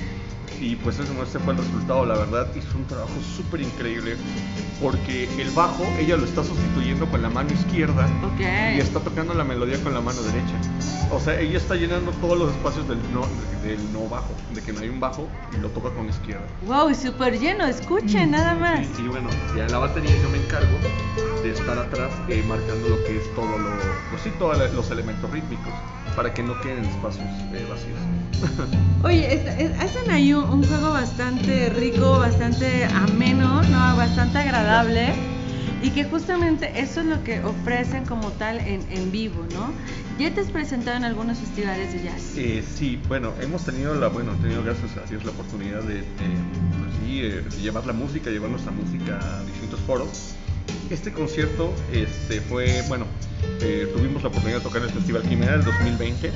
Y 0.60 0.76
pues 0.76 0.98
ese, 0.98 1.12
ese 1.20 1.38
fue 1.40 1.54
el 1.54 1.58
resultado, 1.58 2.06
la 2.06 2.14
verdad, 2.16 2.46
hizo 2.54 2.78
un 2.78 2.86
trabajo 2.86 3.10
súper 3.36 3.62
increíble 3.62 4.16
porque 4.80 5.28
el 5.40 5.50
bajo 5.50 5.84
ella 5.98 6.16
lo 6.16 6.24
está 6.24 6.42
sustituyendo 6.44 7.06
con 7.10 7.22
la 7.22 7.30
mano 7.30 7.52
izquierda 7.52 8.06
Ok. 8.24 8.40
y 8.76 8.80
está 8.80 9.00
tocando 9.00 9.34
la 9.34 9.44
melodía 9.44 9.82
con 9.82 9.94
la 9.94 10.00
mano 10.00 10.20
derecha. 10.22 10.54
O 11.10 11.20
sea, 11.20 11.38
ella 11.40 11.58
está 11.58 11.74
llenando 11.74 12.10
todos 12.12 12.38
los 12.38 12.50
espacios 12.50 12.88
del 12.88 12.98
no, 13.12 13.22
del 13.62 13.92
no 13.92 14.08
bajo, 14.08 14.32
de 14.54 14.62
que 14.62 14.72
no 14.72 14.80
hay 14.80 14.88
un 14.88 15.00
bajo 15.00 15.28
y 15.56 15.60
lo 15.60 15.68
toca 15.70 15.90
con 15.90 16.06
la 16.06 16.10
izquierda. 16.12 16.44
Wow, 16.66 16.90
y 16.90 16.94
súper 16.94 17.38
lleno, 17.38 17.64
escuchen 17.66 18.30
nada 18.32 18.54
más. 18.54 18.86
Y, 18.98 19.02
y 19.02 19.08
bueno, 19.08 19.28
ya 19.56 19.66
la 19.68 19.78
batería 19.78 20.12
yo 20.22 20.28
me 20.30 20.38
encargo 20.38 20.78
de 21.42 21.50
estar 21.50 21.76
atrás 21.78 22.12
eh, 22.28 22.42
marcando 22.48 22.88
lo 22.88 23.04
que 23.04 23.18
es 23.18 23.34
todo 23.34 23.58
lo, 23.58 23.68
pues 24.10 24.22
sí, 24.22 24.30
todos 24.38 24.72
los 24.72 24.90
elementos 24.90 25.28
rítmicos 25.30 25.72
para 26.16 26.32
que 26.34 26.42
no 26.42 26.60
queden 26.60 26.84
espacios 26.84 27.26
eh, 27.52 27.64
vacíos. 27.68 27.98
Oye, 29.04 29.34
es- 29.34 29.58
es- 29.58 29.78
hacen 29.80 30.10
ahí 30.10 30.32
un, 30.32 30.44
un 30.44 30.64
juego 30.64 30.92
bastante 30.92 31.70
rico, 31.70 32.18
bastante 32.18 32.84
ameno, 32.86 33.62
¿no? 33.62 33.96
Bastante 33.96 34.38
agradable. 34.38 35.12
Y 35.82 35.90
que 35.90 36.04
justamente 36.04 36.80
eso 36.80 37.00
es 37.00 37.06
lo 37.06 37.24
que 37.24 37.40
ofrecen 37.42 38.04
como 38.04 38.28
tal 38.32 38.58
en, 38.60 38.86
en 38.90 39.10
vivo, 39.10 39.44
¿no? 39.52 39.72
Ya 40.16 40.32
te 40.32 40.40
has 40.40 40.50
presentado 40.50 40.96
en 40.96 41.04
algunos 41.04 41.38
festivales 41.38 41.92
de 41.92 42.02
jazz. 42.04 42.36
Eh, 42.36 42.62
sí, 42.76 43.00
bueno, 43.08 43.32
hemos 43.40 43.64
tenido 43.64 43.92
la, 43.96 44.06
bueno, 44.06 44.30
tenido 44.40 44.62
gracias 44.62 44.96
a 44.96 45.04
Dios 45.10 45.24
la 45.24 45.32
oportunidad 45.32 45.82
de, 45.82 45.94
de, 45.96 46.04
pues 46.04 46.92
sí, 47.04 47.22
eh, 47.24 47.42
de 47.42 47.60
llevar 47.60 47.84
la 47.84 47.92
música, 47.92 48.30
llevar 48.30 48.50
nuestra 48.50 48.70
música 48.70 49.18
a 49.38 49.42
distintos 49.44 49.80
foros. 49.80 50.36
Este 50.92 51.10
concierto 51.10 51.72
este, 51.90 52.42
fue, 52.42 52.82
bueno, 52.86 53.06
eh, 53.62 53.90
tuvimos 53.96 54.22
la 54.22 54.28
oportunidad 54.28 54.58
de 54.58 54.62
tocar 54.62 54.82
en 54.82 54.88
el 54.88 54.94
Festival 54.94 55.22
Quimera 55.22 55.52
del 55.52 55.64
2020. 55.64 56.30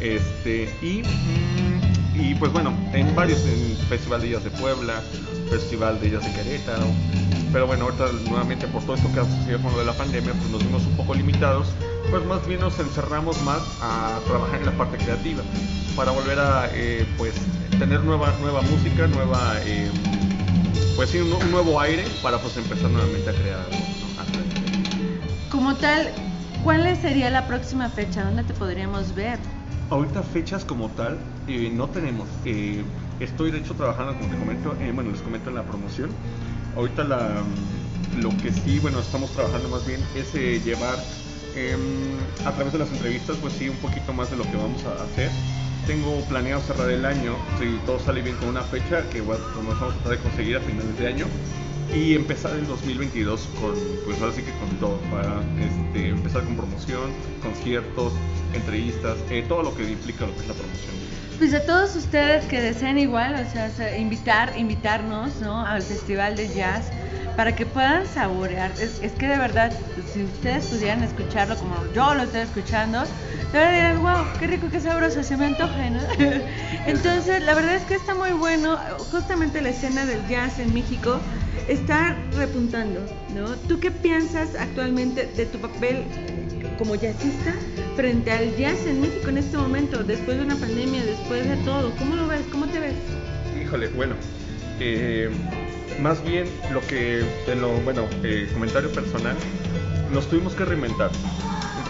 Este, 0.00 0.68
y, 0.82 1.02
mm, 1.02 2.20
y 2.20 2.34
pues 2.34 2.52
bueno, 2.52 2.76
en 2.92 3.14
varios, 3.16 3.40
en 3.46 3.74
Festival 3.88 4.20
de 4.20 4.32
Jazz 4.32 4.44
de 4.44 4.50
Puebla, 4.50 5.02
Festival 5.48 5.98
de 5.98 6.10
Jazz 6.10 6.26
de 6.26 6.32
Querétaro. 6.34 6.84
Pero 7.50 7.66
bueno, 7.66 7.86
ahorita 7.86 8.12
nuevamente 8.28 8.66
por 8.66 8.82
todo 8.82 8.96
esto 8.96 9.10
que 9.14 9.20
ha 9.20 9.24
sucedido 9.24 9.62
con 9.62 9.72
lo 9.72 9.78
de 9.78 9.86
la 9.86 9.94
pandemia, 9.94 10.34
pues 10.34 10.50
nos 10.50 10.62
vimos 10.62 10.84
un 10.84 10.96
poco 10.98 11.14
limitados. 11.14 11.68
Pues 12.10 12.22
más 12.26 12.46
bien 12.46 12.60
nos 12.60 12.78
encerramos 12.78 13.40
más 13.44 13.62
a 13.80 14.20
trabajar 14.26 14.60
en 14.60 14.66
la 14.66 14.72
parte 14.72 14.98
creativa 14.98 15.42
para 15.96 16.10
volver 16.10 16.38
a 16.38 16.68
eh, 16.74 17.06
pues 17.16 17.32
tener 17.78 18.00
nueva, 18.04 18.34
nueva 18.42 18.60
música, 18.60 19.06
nueva, 19.06 19.54
eh, 19.64 19.90
pues 20.96 21.10
sí, 21.10 21.18
un, 21.18 21.30
nuevo 21.50 21.78
aire 21.78 22.04
para 22.22 22.38
pues 22.40 22.56
empezar 22.56 22.90
nuevamente 22.90 23.28
a 23.28 23.34
crear 23.34 23.60
algo. 23.60 23.76
Como 25.50 25.74
tal, 25.76 26.10
¿cuál 26.64 26.96
sería 26.96 27.30
la 27.30 27.46
próxima 27.46 27.88
fecha? 27.90 28.24
¿Dónde 28.24 28.44
te 28.44 28.54
podríamos 28.54 29.14
ver? 29.14 29.38
Ahorita 29.90 30.22
fechas 30.22 30.64
como 30.64 30.88
tal 30.90 31.18
eh, 31.46 31.70
no 31.72 31.88
tenemos. 31.88 32.28
Eh, 32.44 32.82
estoy 33.20 33.50
de 33.50 33.58
hecho 33.58 33.74
trabajando, 33.74 34.14
como 34.14 34.28
te 34.28 34.38
comento, 34.38 34.76
eh, 34.80 34.90
bueno, 34.92 35.10
les 35.10 35.20
comento 35.20 35.50
en 35.50 35.56
la 35.56 35.62
promoción. 35.62 36.10
Ahorita 36.76 37.04
la, 37.04 37.42
lo 38.18 38.30
que 38.38 38.50
sí, 38.52 38.78
bueno, 38.78 38.98
estamos 38.98 39.30
trabajando 39.30 39.68
más 39.68 39.86
bien 39.86 40.00
es 40.14 40.32
llevar 40.64 40.98
em, 41.54 42.16
a 42.46 42.52
través 42.52 42.72
de 42.72 42.78
las 42.78 42.90
entrevistas, 42.90 43.36
pues 43.40 43.52
sí, 43.52 43.68
un 43.68 43.76
poquito 43.76 44.12
más 44.12 44.30
de 44.30 44.36
lo 44.36 44.44
que 44.44 44.56
vamos 44.56 44.82
a 44.84 45.04
hacer 45.04 45.30
tengo 45.86 46.20
planeado 46.28 46.60
cerrar 46.62 46.90
el 46.90 47.04
año, 47.04 47.36
si 47.58 47.78
todo 47.86 47.98
sale 48.00 48.20
bien 48.20 48.36
con 48.36 48.48
una 48.48 48.62
fecha, 48.62 49.08
que 49.10 49.20
bueno, 49.20 49.44
nos 49.48 49.56
vamos 49.56 49.82
a 49.82 49.94
tratar 49.94 50.12
de 50.12 50.18
conseguir 50.18 50.56
a 50.56 50.60
finales 50.60 50.98
de 50.98 51.06
año, 51.06 51.26
y 51.94 52.14
empezar 52.14 52.52
el 52.56 52.66
2022 52.66 53.48
con, 53.60 53.74
pues 54.04 54.20
ahora 54.20 54.34
sí 54.34 54.42
que 54.42 54.50
con 54.52 54.68
todo, 54.80 54.98
para 55.10 55.40
este, 55.60 56.08
empezar 56.08 56.42
con 56.44 56.56
promoción, 56.56 57.12
conciertos, 57.40 58.12
entrevistas, 58.52 59.16
eh, 59.30 59.44
todo 59.48 59.62
lo 59.62 59.74
que 59.74 59.84
implica 59.84 60.26
lo 60.26 60.34
que 60.34 60.40
es 60.40 60.48
la 60.48 60.54
promoción. 60.54 60.94
Pues 61.38 61.54
a 61.54 61.64
todos 61.64 61.94
ustedes 61.94 62.44
que 62.46 62.60
deseen 62.60 62.98
igual, 62.98 63.34
o 63.34 63.50
sea, 63.50 63.98
invitar, 63.98 64.54
invitarnos 64.56 65.36
¿no? 65.40 65.64
al 65.64 65.82
Festival 65.82 66.34
de 66.34 66.48
Jazz 66.48 66.90
para 67.36 67.54
que 67.54 67.66
puedan 67.66 68.06
saborear. 68.06 68.72
Es, 68.80 69.12
que 69.12 69.28
de 69.28 69.36
verdad, 69.36 69.72
si 70.12 70.24
ustedes 70.24 70.66
pudieran 70.66 71.02
escucharlo 71.02 71.56
como 71.56 71.76
yo 71.94 72.14
lo 72.14 72.22
estoy 72.22 72.40
escuchando, 72.40 73.00
de 73.52 73.58
verdad 73.58 73.72
dirán, 73.72 74.02
wow, 74.02 74.24
qué 74.38 74.46
rico, 74.46 74.68
qué 74.70 74.80
sabroso, 74.80 75.22
se 75.22 75.36
me 75.36 75.46
antoja, 75.46 75.90
¿no? 75.90 76.00
Entonces, 76.86 77.42
la 77.42 77.54
verdad 77.54 77.76
es 77.76 77.82
que 77.84 77.94
está 77.94 78.14
muy 78.14 78.30
bueno. 78.30 78.78
Justamente 79.10 79.60
la 79.60 79.68
escena 79.68 80.06
del 80.06 80.26
jazz 80.28 80.58
en 80.58 80.72
México 80.72 81.20
está 81.68 82.16
repuntando, 82.36 83.00
¿no? 83.34 83.50
¿Tú 83.68 83.78
qué 83.80 83.90
piensas 83.90 84.54
actualmente 84.54 85.26
de 85.26 85.46
tu 85.46 85.58
papel 85.58 86.04
como 86.78 86.94
jazzista 86.94 87.54
frente 87.96 88.30
al 88.30 88.56
jazz 88.56 88.86
en 88.86 89.00
México 89.00 89.28
en 89.28 89.38
este 89.38 89.56
momento, 89.56 90.02
después 90.02 90.38
de 90.38 90.44
una 90.44 90.56
pandemia, 90.56 91.04
después 91.04 91.46
de 91.46 91.56
todo? 91.64 91.92
¿Cómo 91.98 92.16
lo 92.16 92.26
ves? 92.26 92.42
¿Cómo 92.50 92.66
te 92.66 92.80
ves? 92.80 92.94
Híjole, 93.60 93.88
bueno, 93.88 94.14
eh, 94.80 95.30
más 96.00 96.22
bien 96.22 96.46
lo 96.72 96.80
que, 96.80 97.24
bueno, 97.84 98.06
eh, 98.22 98.48
comentario 98.52 98.90
personal, 98.92 99.36
nos 100.12 100.28
tuvimos 100.28 100.54
que 100.54 100.64
reinventar. 100.64 101.10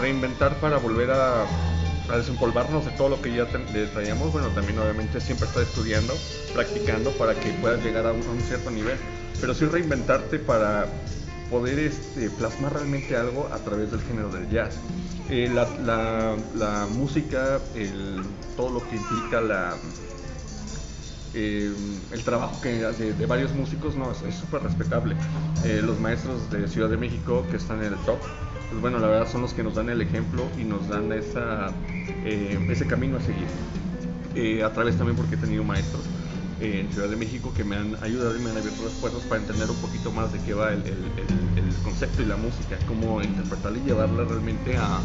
Reinventar 0.00 0.60
para 0.60 0.78
volver 0.78 1.10
a, 1.10 1.44
a 2.08 2.16
desempolvarnos 2.16 2.84
de 2.84 2.92
todo 2.92 3.08
lo 3.08 3.20
que 3.20 3.34
ya 3.34 3.46
traíamos. 3.92 4.32
Bueno, 4.32 4.48
también 4.48 4.78
obviamente 4.78 5.20
siempre 5.20 5.48
estar 5.48 5.62
estudiando, 5.62 6.14
practicando 6.54 7.10
para 7.12 7.34
que 7.34 7.50
puedas 7.54 7.82
llegar 7.84 8.06
a 8.06 8.12
un, 8.12 8.22
cierto 8.46 8.70
nivel. 8.70 8.96
Pero 9.40 9.54
sí 9.54 9.66
reinventarte 9.66 10.38
para 10.38 10.86
poder 11.50 11.78
este, 11.78 12.30
plasmar 12.30 12.74
realmente 12.74 13.16
algo 13.16 13.48
a 13.52 13.58
través 13.58 13.90
del 13.90 14.00
género 14.02 14.28
del 14.28 14.48
jazz. 14.50 14.76
Eh, 15.28 15.50
la, 15.52 16.86
música, 16.90 17.58
todo 18.56 18.70
lo 18.70 18.88
que 18.88 18.96
implica 18.96 19.40
la, 19.40 19.76
eh, 21.38 21.71
el 22.12 22.25
trabajo 22.25 22.59
que 22.62 22.71
de, 22.71 23.12
de, 23.12 23.26
varios 23.26 23.52
músicos 23.52 23.95
no 23.95 24.11
es 24.11 24.35
súper 24.35 24.62
respetable. 24.62 25.14
Eh, 25.66 25.83
los 25.85 26.00
maestros 26.00 26.50
de 26.50 26.66
Ciudad 26.66 26.88
de 26.88 26.97
México 26.97 27.45
que 27.50 27.59
están 27.59 27.85
en 27.85 27.93
el 27.93 27.99
top, 28.07 28.19
pues 28.71 28.81
bueno, 28.81 28.99
la 28.99 29.07
verdad 29.07 29.31
son 29.31 29.43
los 29.43 29.52
que 29.52 29.62
nos 29.62 29.75
dan 29.75 29.90
el 29.90 30.00
ejemplo 30.00 30.44
y 30.59 30.64
nos 30.64 30.88
dan 30.88 31.12
esa, 31.12 31.68
eh, 32.25 32.59
ese 32.70 32.87
camino 32.87 33.18
a 33.18 33.20
seguir. 33.20 34.62
a 34.62 34.72
través 34.72 34.96
también 34.96 35.14
porque 35.14 35.35
he 35.35 35.38
tenido 35.38 35.62
maestros 35.62 36.03
en 36.61 36.90
Ciudad 36.90 37.11
de 37.11 37.16
México 37.16 37.53
que 37.55 37.64
me 37.64 37.77
han 37.77 38.03
ayudado 38.03 38.35
y 38.35 38.40
me 38.40 38.51
han 38.51 38.57
abierto 38.57 38.83
las 38.85 38.94
puertas 38.94 39.20
para 39.25 39.42
entender 39.42 39.68
un 39.68 39.77
poquito 39.77 40.11
más 40.11 40.33
de 40.33 40.40
qué 40.40 40.55
va 40.55 40.72
el, 40.72 40.83
el, 40.87 41.75
concepto 41.85 42.22
y 42.22 42.25
la 42.25 42.37
música, 42.37 42.79
cómo 42.88 43.22
interpretarla 43.22 43.79
y 43.79 43.83
llevarla 43.83 44.25
realmente 44.25 44.77
a, 44.77 45.01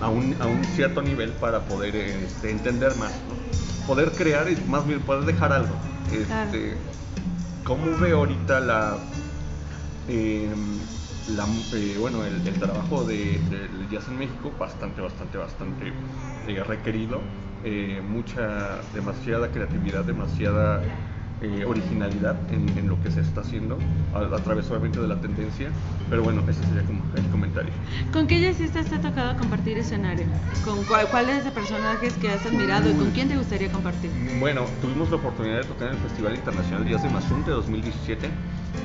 a, 0.00 0.08
un, 0.08 0.36
a 0.40 0.46
un, 0.46 0.62
cierto 0.76 1.02
nivel 1.02 1.30
para 1.32 1.60
poder 1.66 1.94
este, 1.94 2.50
entender 2.50 2.94
más. 2.96 3.12
Poder 3.86 4.12
crear 4.12 4.50
y 4.50 4.56
más 4.68 4.86
bien 4.86 5.00
poder 5.00 5.24
dejar 5.24 5.52
algo. 5.52 5.74
Este, 6.12 6.76
¿Cómo 7.64 7.96
ve 7.98 8.12
ahorita 8.12 8.60
la, 8.60 8.96
em, 10.08 10.78
la 11.34 11.46
eh, 11.74 11.96
bueno, 11.98 12.24
el, 12.24 12.42
trabajo 12.58 13.04
de, 13.04 13.40
jazz 13.90 14.08
en 14.08 14.18
México? 14.18 14.52
Bastante, 14.58 15.00
bastante, 15.00 15.38
bastante 15.38 15.92
eh, 16.46 16.62
requerido. 16.64 17.20
Eh, 17.64 18.02
mucha, 18.06 18.80
demasiada 18.94 19.48
creatividad, 19.48 20.04
demasiada 20.04 20.82
eh, 21.42 21.64
originalidad 21.64 22.36
en, 22.52 22.88
lo 22.88 23.00
que 23.02 23.10
se 23.10 23.20
está 23.20 23.40
haciendo 23.40 23.78
a, 24.14 24.38
través 24.38 24.70
obviamente 24.70 25.00
de 25.00 25.08
la 25.08 25.20
tendencia. 25.20 25.68
Pero 26.08 26.22
bueno, 26.22 26.42
ese 26.48 26.62
sería 26.64 26.82
como 26.82 27.02
el 27.16 27.24
comentario. 27.26 27.72
¿Con 28.12 28.26
qué 28.26 28.40
jazzistas 28.40 28.86
te 28.86 28.96
ha 28.96 29.00
tocado 29.00 29.36
compartir 29.36 29.78
escenario? 29.78 30.26
¿Con 30.64 30.84
cuáles 30.84 31.44
de 31.44 31.50
personajes 31.50 32.14
que 32.14 32.28
has 32.30 32.44
admirado 32.46 32.90
y 32.90 32.94
con 32.94 33.10
quién 33.10 33.28
te 33.28 33.36
gustaría 33.36 33.70
compartir? 33.70 34.10
Bueno, 34.38 34.64
tuvimos 34.80 35.10
la 35.10 35.16
oportunidad 35.16 35.58
de 35.58 35.64
tocar 35.64 35.88
en 35.88 35.94
el 35.94 36.00
Festival 36.00 36.34
Internacional 36.34 36.84
de 36.84 36.90
Jazz 36.90 37.02
de 37.02 37.10
Mazunte 37.10 37.50
2017 37.50 38.28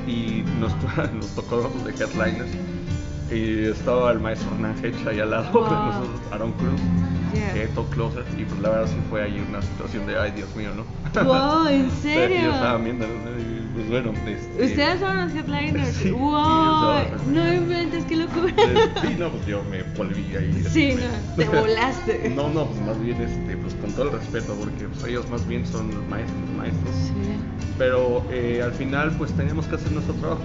y 0.08 0.44
nos, 0.60 0.74
nos 1.14 1.28
tocó 1.36 1.72
de 1.86 1.92
headliners 1.92 2.52
y 3.32 3.66
estaba 3.66 4.12
el 4.12 4.20
maestro 4.20 4.50
Hernán 4.56 4.76
Hedge 4.84 5.08
ahí 5.08 5.20
al 5.20 5.32
lado 5.32 5.46
de 5.64 5.70
nosotros, 5.70 6.22
Aaron 6.32 6.52
Cruz, 6.54 6.82
yeah. 7.34 7.68
Closer, 7.92 8.26
y 8.38 8.44
pues 8.44 8.60
la 8.62 8.70
verdad 8.70 8.88
sí 8.88 8.96
fue 9.10 9.24
ahí 9.24 9.46
una 9.48 9.62
situación 9.62 10.08
de, 10.08 10.18
ay 10.18 10.32
Dios 10.32 10.56
mío, 10.56 10.70
¿no? 10.76 11.24
Wow, 11.24 11.68
¿en 11.68 11.92
serio? 12.02 12.42
yo 12.42 12.54
estaba 12.54 12.78
viendo, 12.78 13.06
pues 13.76 13.90
bueno. 13.90 14.14
Este, 14.26 14.66
¿Ustedes 14.66 15.00
son 15.00 15.18
los 15.18 15.34
headliners? 15.34 15.90
Sí, 16.00 16.12
wow, 16.12 17.02
no 17.28 17.54
inventes, 17.54 18.06
qué 18.06 18.16
locura. 18.16 18.54
Sí, 19.02 19.16
no, 19.18 19.30
pues 19.30 19.46
yo 19.46 19.64
me 19.70 19.84
volví 19.98 20.36
ahí. 20.36 20.64
Sí, 20.70 20.96
no, 20.96 21.36
te 21.36 21.50
volaste. 21.50 22.30
no, 22.30 22.50
no, 22.50 22.66
pues 22.68 22.82
más 22.82 23.02
bien, 23.02 23.22
este, 23.22 23.58
pues 23.58 23.74
con 23.76 23.92
todo 23.94 24.06
el 24.06 24.20
respeto, 24.20 24.54
porque 24.56 24.88
pues 24.88 25.04
ellos 25.06 25.30
más 25.30 25.48
bien 25.48 25.66
son 25.66 25.88
maestros, 26.10 26.50
maestros. 26.58 26.96
Sí. 26.96 27.14
Pero 27.78 28.24
eh, 28.32 28.62
al 28.64 28.74
final, 28.74 29.12
pues 29.18 29.32
teníamos 29.34 29.66
que 29.68 29.76
hacer 29.76 29.92
nuestro 29.92 30.14
trabajo 30.16 30.42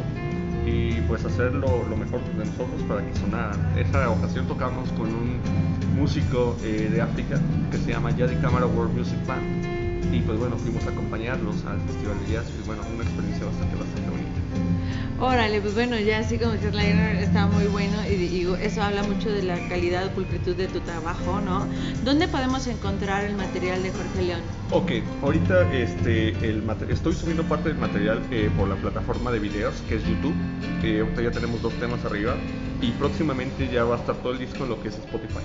y 0.66 1.00
pues 1.02 1.24
hacerlo 1.24 1.84
lo 1.88 1.96
mejor 1.96 2.20
de 2.36 2.44
nosotros 2.44 2.82
para 2.88 3.04
que 3.04 3.14
sonara. 3.14 3.56
Esa 3.76 4.10
ocasión 4.10 4.46
tocamos 4.46 4.88
con 4.90 5.08
un 5.08 5.38
músico 5.96 6.56
eh, 6.62 6.88
de 6.90 7.00
África 7.00 7.40
que 7.70 7.78
se 7.78 7.90
llama 7.90 8.10
Yadi 8.10 8.36
Camara 8.36 8.66
World 8.66 8.96
Music 8.96 9.18
Band 9.26 9.74
y 10.12 10.20
pues 10.20 10.38
bueno, 10.38 10.56
fuimos 10.56 10.86
a 10.86 10.90
acompañarlos 10.90 11.64
al 11.64 11.80
Festival 11.80 12.16
de 12.26 12.32
Jazz 12.32 12.46
y 12.58 12.66
bueno, 12.66 12.82
una 12.94 13.02
experiencia 13.02 13.46
bastante, 13.46 13.76
bastante 13.76 14.10
bonita. 14.10 14.83
Órale, 15.20 15.60
pues 15.60 15.74
bueno, 15.74 15.96
ya 15.98 16.18
así 16.18 16.38
como 16.38 16.54
headliner 16.54 17.16
está 17.16 17.46
muy 17.46 17.66
bueno 17.66 17.96
y 18.04 18.16
digo, 18.16 18.56
eso 18.56 18.82
habla 18.82 19.04
mucho 19.04 19.30
de 19.30 19.42
la 19.44 19.56
calidad 19.68 20.06
o 20.06 20.10
pulcritud 20.10 20.56
de 20.56 20.66
tu 20.66 20.80
trabajo, 20.80 21.40
¿no? 21.40 21.66
¿Dónde 22.04 22.26
podemos 22.26 22.66
encontrar 22.66 23.24
el 23.24 23.36
material 23.36 23.82
de 23.82 23.90
Jorge 23.90 24.22
León? 24.22 24.40
Ok, 24.72 24.90
ahorita 25.22 25.72
este, 25.72 26.30
el 26.48 26.64
estoy 26.88 27.14
subiendo 27.14 27.44
parte 27.44 27.68
del 27.68 27.78
material 27.78 28.20
eh, 28.32 28.50
por 28.56 28.68
la 28.68 28.74
plataforma 28.74 29.30
de 29.30 29.38
videos 29.38 29.74
que 29.88 29.96
es 29.96 30.04
YouTube. 30.04 30.34
Eh, 30.82 31.00
ahorita 31.00 31.22
ya 31.22 31.30
tenemos 31.30 31.62
dos 31.62 31.72
temas 31.74 32.04
arriba 32.04 32.34
y 32.80 32.90
próximamente 32.92 33.68
ya 33.68 33.84
va 33.84 33.96
a 33.96 33.98
estar 33.98 34.16
todo 34.16 34.32
el 34.32 34.38
disco 34.38 34.64
en 34.64 34.70
lo 34.70 34.82
que 34.82 34.88
es 34.88 34.96
Spotify. 34.96 35.40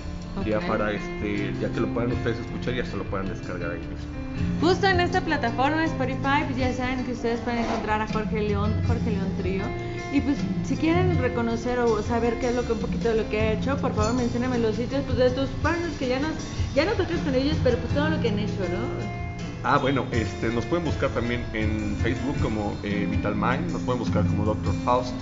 Ya 0.46 0.60
para 0.62 0.92
este, 0.92 1.54
ya 1.60 1.70
que 1.70 1.80
lo 1.80 1.88
puedan 1.88 2.12
ustedes 2.12 2.40
escuchar, 2.40 2.74
ya 2.74 2.86
se 2.86 2.96
lo 2.96 3.04
puedan 3.06 3.28
descargar 3.28 3.72
ahí 3.72 3.80
mismo. 3.80 4.20
Justo 4.62 4.88
en 4.88 5.00
esta 5.00 5.22
plataforma 5.22 5.84
Spotify, 5.86 6.44
pues 6.46 6.58
ya 6.58 6.74
saben 6.74 7.04
que 7.06 7.12
ustedes 7.12 7.40
pueden 7.42 7.66
encontrar 7.66 8.02
a 8.02 8.08
Jorge 8.08 8.42
León, 8.42 8.74
Jorge 8.88 9.12
León 9.12 9.28
Trío. 9.38 9.64
Y 10.12 10.22
pues 10.22 10.38
si 10.64 10.76
quieren 10.76 11.20
reconocer 11.20 11.80
o 11.80 12.02
saber 12.02 12.40
qué 12.40 12.50
es 12.50 12.56
lo 12.56 12.66
que 12.66 12.74
un 12.74 12.80
poquito 12.80 13.10
de 13.10 13.16
lo 13.16 13.30
que 13.30 13.40
ha 13.40 13.52
hecho, 13.54 13.78
por 13.78 13.94
favor 13.94 14.14
mencióname 14.16 14.58
los 14.58 14.76
sitios 14.76 15.04
pues, 15.06 15.18
de 15.18 15.30
tus 15.30 15.50
partners 15.62 15.96
que 15.98 16.08
ya 16.08 16.20
nos, 16.20 16.32
ya 16.74 16.86
no 16.86 16.94
tocas 16.94 17.20
con 17.20 17.36
ellos, 17.36 17.58
pero 17.64 17.78
pues 17.78 17.94
todo 17.94 18.10
lo 18.10 18.20
que 18.20 18.30
han 18.30 18.40
hecho, 18.40 18.62
¿no? 18.72 19.20
Ah, 19.64 19.78
bueno, 19.78 20.06
este, 20.12 20.48
nos 20.50 20.66
pueden 20.66 20.86
buscar 20.86 21.10
también 21.10 21.46
en 21.54 21.96
Facebook 21.98 22.36
como 22.42 22.76
eh, 22.84 23.08
Vital 23.12 23.36
Mind, 23.36 23.72
nos 23.72 23.82
pueden 23.82 24.00
buscar 24.00 24.26
como 24.26 24.46
Dr. 24.46 24.74
Faust, 24.86 25.14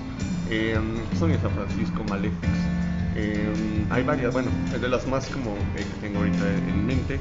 eh, 0.49 0.79
Sonia 1.17 1.39
San 1.39 1.51
Francisco, 1.51 2.03
Malefics. 2.09 2.47
Em, 3.15 3.91
hay 3.91 4.03
varias, 4.03 4.31
bueno, 4.31 4.49
de 4.79 4.87
las 4.87 5.07
más 5.07 5.25
como 5.27 5.51
eh, 5.75 5.83
que 5.83 6.07
tengo 6.07 6.19
ahorita 6.19 6.53
en 6.69 6.85
mente. 6.85 7.19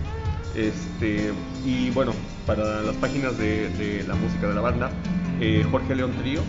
Este, 0.55 1.33
y 1.65 1.91
bueno, 1.91 2.13
para 2.47 2.83
las 2.83 2.97
páginas 2.97 3.37
de, 3.39 4.05
la 4.07 4.15
música 4.15 4.49
de 4.49 4.55
la 4.55 4.61
banda, 4.61 4.91
eh, 5.41 5.65
Jorge 5.71 5.95
León 5.95 6.13
Trío 6.19 6.41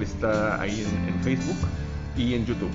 está 0.00 0.60
ahí 0.60 0.86
en, 1.08 1.22
Facebook 1.22 1.56
y 2.16 2.34
en 2.34 2.46
YouTube. 2.46 2.70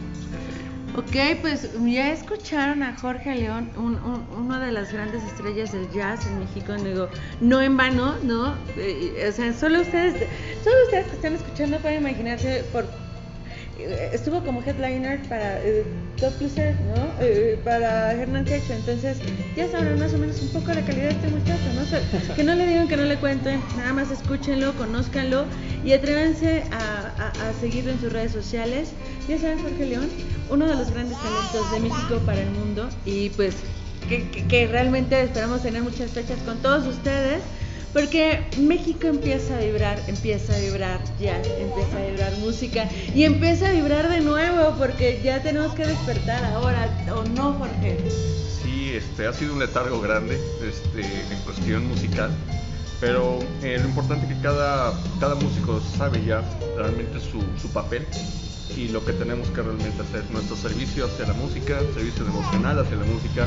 Ok, 0.95 1.41
pues 1.41 1.69
ya 1.85 2.11
escucharon 2.11 2.81
a 2.83 2.95
Jorge 2.97 3.35
León, 3.35 3.69
un, 3.75 3.97
una 4.37 4.63
de 4.63 4.71
las 4.71 4.93
grandes 4.93 5.23
estrellas 5.23 5.73
del 5.73 5.89
jazz 5.91 6.25
en 6.25 6.39
México, 6.39 6.73
digo, 6.75 7.09
no 7.41 7.61
en 7.61 7.75
vano, 7.75 8.15
¿no? 8.23 8.53
Eh, 8.77 9.27
o 9.27 9.31
sea, 9.31 9.51
solo 9.53 9.81
ustedes, 9.81 10.13
solo 10.63 10.75
ustedes 10.85 11.07
que 11.07 11.15
están 11.15 11.33
escuchando 11.33 11.79
pueden 11.79 12.01
imaginarse 12.01 12.63
por 12.71 12.83
eh, 12.83 13.04
estuvo 13.77 14.43
como 14.43 14.61
headliner 14.61 15.21
para 15.23 15.59
eh, 15.61 15.83
Top 16.17 16.33
Loser, 16.39 16.75
¿no? 16.95 17.11
Eh, 17.19 17.59
para 17.63 18.13
Hernán 18.13 18.45
Cacho, 18.45 18.73
entonces 18.73 19.17
ya 19.55 19.69
sabrán 19.69 19.99
más 19.99 20.13
o 20.13 20.17
menos 20.17 20.41
un 20.41 20.49
poco 20.49 20.73
la 20.73 20.81
calidad 20.81 21.09
de 21.09 21.15
este 21.15 21.27
muchacho, 21.27 21.63
¿no? 21.75 22.35
que 22.35 22.43
no 22.43 22.55
le 22.55 22.67
digan 22.67 22.87
que 22.87 22.97
no 22.97 23.03
le 23.03 23.17
cuenten, 23.17 23.61
nada 23.77 23.93
más 23.93 24.11
escúchenlo, 24.11 24.73
conózcanlo 24.75 25.45
y 25.83 25.93
atrévanse 25.93 26.63
a, 26.71 27.31
seguirlo 27.59 27.91
en 27.91 27.99
sus 27.99 28.11
redes 28.11 28.31
sociales. 28.31 28.91
Ya 29.27 29.37
saben, 29.37 29.59
Jorge 29.59 29.85
León, 29.85 30.09
uno 30.49 30.67
de 30.67 30.75
los 30.75 30.91
grandes 30.91 31.17
talentos 31.17 31.71
de 31.71 31.79
México 31.79 32.19
para 32.25 32.41
el 32.41 32.49
mundo 32.51 32.89
y 33.05 33.29
pues 33.31 33.55
que 34.07 34.67
realmente 34.67 35.19
esperamos 35.21 35.63
tener 35.63 35.81
muchas 35.81 36.11
fechas 36.11 36.37
con 36.45 36.57
todos 36.59 36.85
ustedes. 36.85 37.41
Porque 37.95 38.45
México 38.59 39.07
empieza 39.07 39.55
a 39.55 39.61
vibrar, 39.61 39.97
empieza 40.07 40.53
a 40.53 40.59
vibrar 40.59 40.99
jazz, 41.17 41.47
empieza 41.57 41.97
a 41.97 42.05
vibrar 42.05 42.37
música. 42.39 42.89
Y 43.15 43.23
empieza 43.23 43.69
a 43.69 43.71
vibrar 43.71 44.09
de 44.09 44.19
nuevo 44.19 44.75
porque 44.77 45.21
ya 45.23 45.41
tenemos 45.41 45.73
que 45.75 45.87
despertar 45.87 46.43
ahora, 46.43 46.89
¿o 47.15 47.23
no, 47.23 47.53
Jorge? 47.53 47.97
Sí, 48.61 48.91
este, 48.95 49.27
ha 49.27 49.31
sido 49.31 49.53
un 49.53 49.59
letargo 49.59 50.01
grande 50.01 50.37
este, 50.61 51.03
en 51.03 51.39
cuestión 51.45 51.87
musical, 51.87 52.31
pero 52.99 53.39
eh, 53.63 53.77
lo 53.81 53.87
importante 53.87 54.25
es 54.25 54.33
que 54.33 54.41
cada, 54.41 54.93
cada 55.21 55.35
músico 55.35 55.81
sabe 55.97 56.21
ya 56.25 56.43
realmente 56.75 57.21
su, 57.21 57.41
su 57.61 57.69
papel 57.71 58.05
y 58.75 58.87
lo 58.89 59.03
que 59.05 59.13
tenemos 59.13 59.49
que 59.49 59.61
realmente 59.61 60.01
hacer, 60.01 60.23
nuestro 60.31 60.55
servicio 60.55 61.05
hacia 61.05 61.25
la 61.25 61.33
música, 61.33 61.79
servicio 61.93 62.25
emocional 62.25 62.79
hacia 62.79 62.97
la 62.97 63.05
música, 63.05 63.45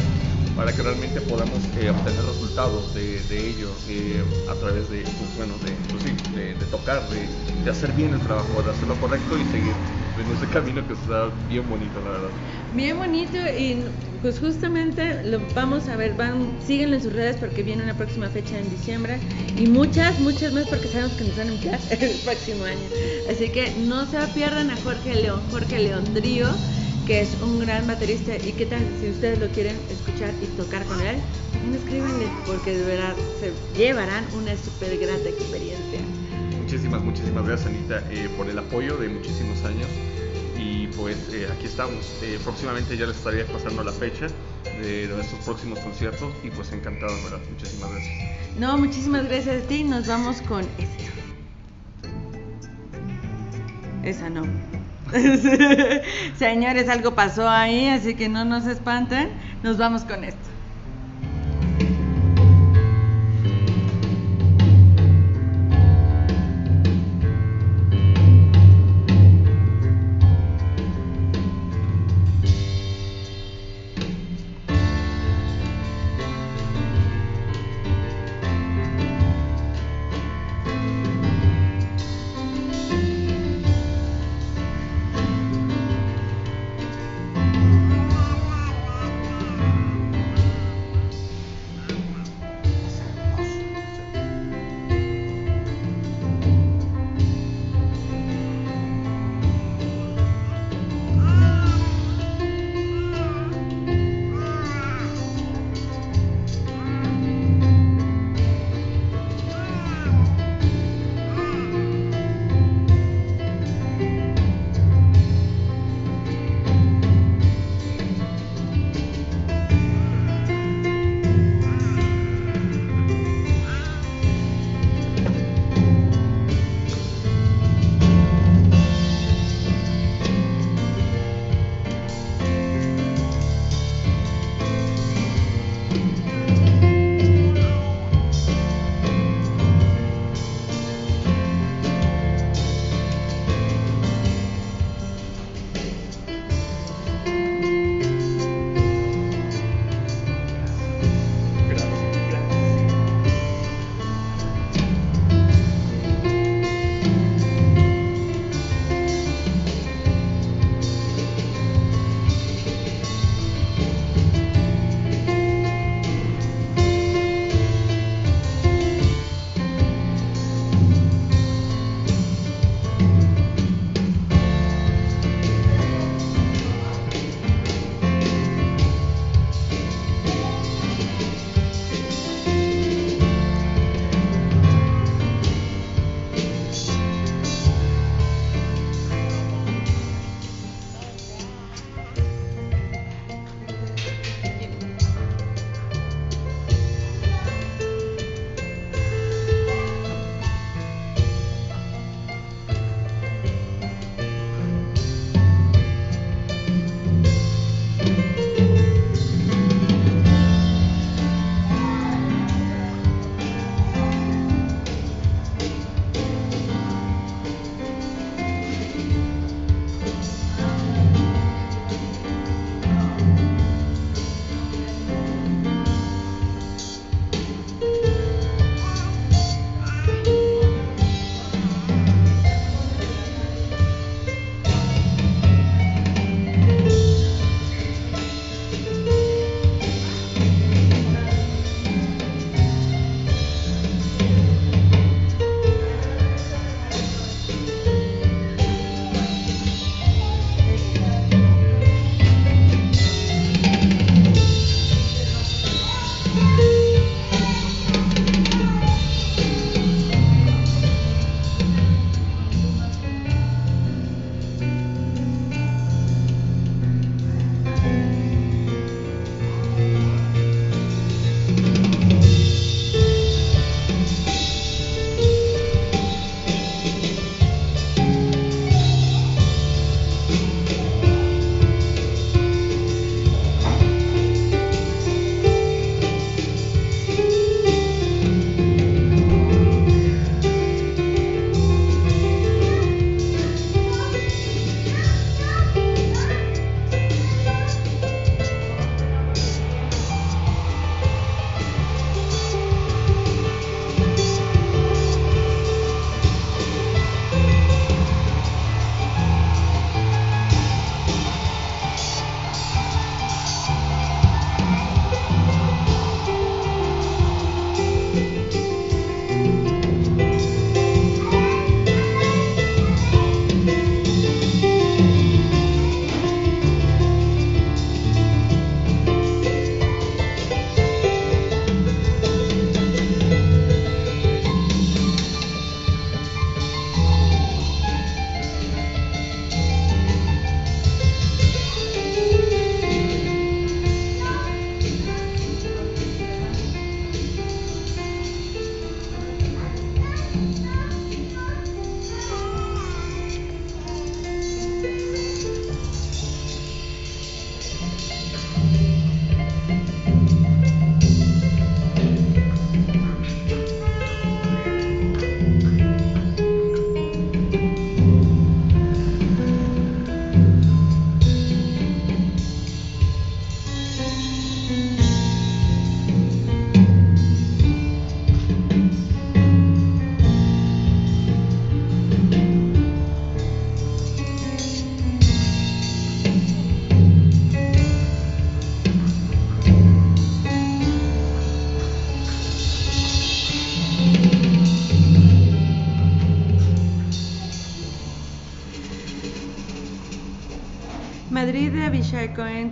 para 0.57 0.73
que 0.73 0.83
realmente 0.83 1.21
podamos 1.21 1.63
eh, 1.77 1.91
obtener 1.91 2.25
resultados 2.25 2.93
de, 2.95 3.23
de 3.23 3.49
ello 3.51 3.69
eh, 3.89 4.23
a 4.51 4.55
través 4.55 4.91
de, 4.91 5.03
pues, 5.03 5.37
bueno, 5.37 5.55
de, 5.59 5.71
pues 5.91 6.05
de, 6.35 6.55
de 6.55 6.65
tocar, 6.67 7.09
de, 7.11 7.71
hacer 7.71 7.93
bien 7.93 8.15
el 8.15 8.21
trabajo, 8.21 8.63
de 8.63 8.71
hacer 8.71 8.89
lo 8.89 8.97
correcto 8.97 9.39
y 9.39 9.45
seguir 9.45 9.75
en 10.17 10.33
ese 10.33 10.49
camino 10.49 10.87
que 10.87 10.95
está 10.95 11.31
bien 11.49 11.69
bonito, 11.69 12.01
la 12.01 12.11
verdad. 12.11 12.31
Bien 12.73 12.97
bonito 12.97 13.37
y 13.37 13.85
pues 14.23 14.39
justamente 14.41 15.23
lo 15.25 15.41
vamos 15.55 15.89
a 15.89 15.97
ver, 15.97 16.15
van, 16.15 16.51
síguenlo 16.67 16.97
en 16.97 17.03
sus 17.03 17.13
redes 17.13 17.37
porque 17.37 17.63
viene 17.63 17.85
una 17.85 17.97
próxima 17.97 18.29
fecha 18.29 18.59
en 18.59 18.69
diciembre 18.71 19.19
y 19.57 19.67
muchas, 19.67 20.19
muchas 20.21 20.53
más 20.53 20.67
porque 20.69 20.89
sabemos 20.89 21.17
que 21.17 21.25
nos 21.25 21.37
van 21.37 21.49
a 21.49 21.53
invitar 21.53 21.81
el 21.91 22.17
próximo 22.25 22.65
año. 22.65 22.89
Así 23.31 23.49
que 23.51 23.73
no 23.87 24.07
se 24.07 24.19
pierdan 24.35 24.71
a 24.71 24.77
Jorge 24.79 25.15
León, 25.15 25.41
Jorge 25.51 25.79
León 25.79 26.05
Trío, 26.15 26.49
que 27.07 27.21
es 27.21 27.37
un 27.43 27.61
gran 27.61 27.87
baterista 27.87 28.37
y 28.37 28.53
qué 28.53 28.67
tal 28.67 28.81
si 29.01 29.11
ustedes 29.11 29.39
lo 29.39 29.49
quieren 29.49 29.77
escuchar 29.91 30.33
y 30.43 30.47
tocar 30.57 30.85
con 30.85 31.01
él, 31.01 31.17
escríbanle 31.75 32.27
porque 32.47 32.77
de 32.77 32.85
verdad 32.85 33.15
se 33.41 33.53
llevarán 33.79 34.25
una 34.35 34.57
súper 34.57 34.99
grata 34.99 35.29
experiencia. 35.29 36.01
Muchísimas, 36.61 37.03
muchísimas 37.03 37.47
gracias 37.47 37.69
Anita 37.71 38.05
eh, 38.11 38.29
por 38.37 38.49
el 38.49 38.59
apoyo 38.59 38.99
de 38.99 39.09
muchísimos 39.09 39.65
años 39.65 39.87
pues 40.97 41.17
aquí 41.53 41.67
estamos. 41.67 42.05
Eh, 42.23 42.39
próximamente 42.43 42.97
ya 42.97 43.07
les 43.07 43.17
estaría 43.17 43.47
pasando 43.47 43.83
la 43.83 43.93
fecha 43.93 44.27
de, 44.81 45.09
nuestros 45.09 45.45
próximos 45.45 45.79
conciertos 45.81 46.33
y 46.43 46.51
pues 46.51 46.73
encantado, 46.73 47.13
¿verdad? 47.25 47.41
Muchísimas 47.51 47.91
gracias. 47.91 48.59
No, 48.59 48.79
muchísimas 48.79 49.29
gracias 49.29 49.65
a 49.65 49.67
ti. 49.67 49.85
Nos 49.85 50.07
vamos 50.07 50.43
con 50.43 50.61
esta. 50.79 51.05
Esa 54.05 54.31
no. 54.31 54.43
Señores, 56.39 56.89
algo 56.89 57.15
pasó 57.15 57.49
ahí, 57.49 57.89
así 57.89 58.15
que 58.15 58.29
no 58.29 58.45
nos 58.45 58.67
espanten. 58.67 59.31
Nos 59.63 59.79
vamos 59.79 60.03
con 60.03 60.25
esto. 60.25 60.58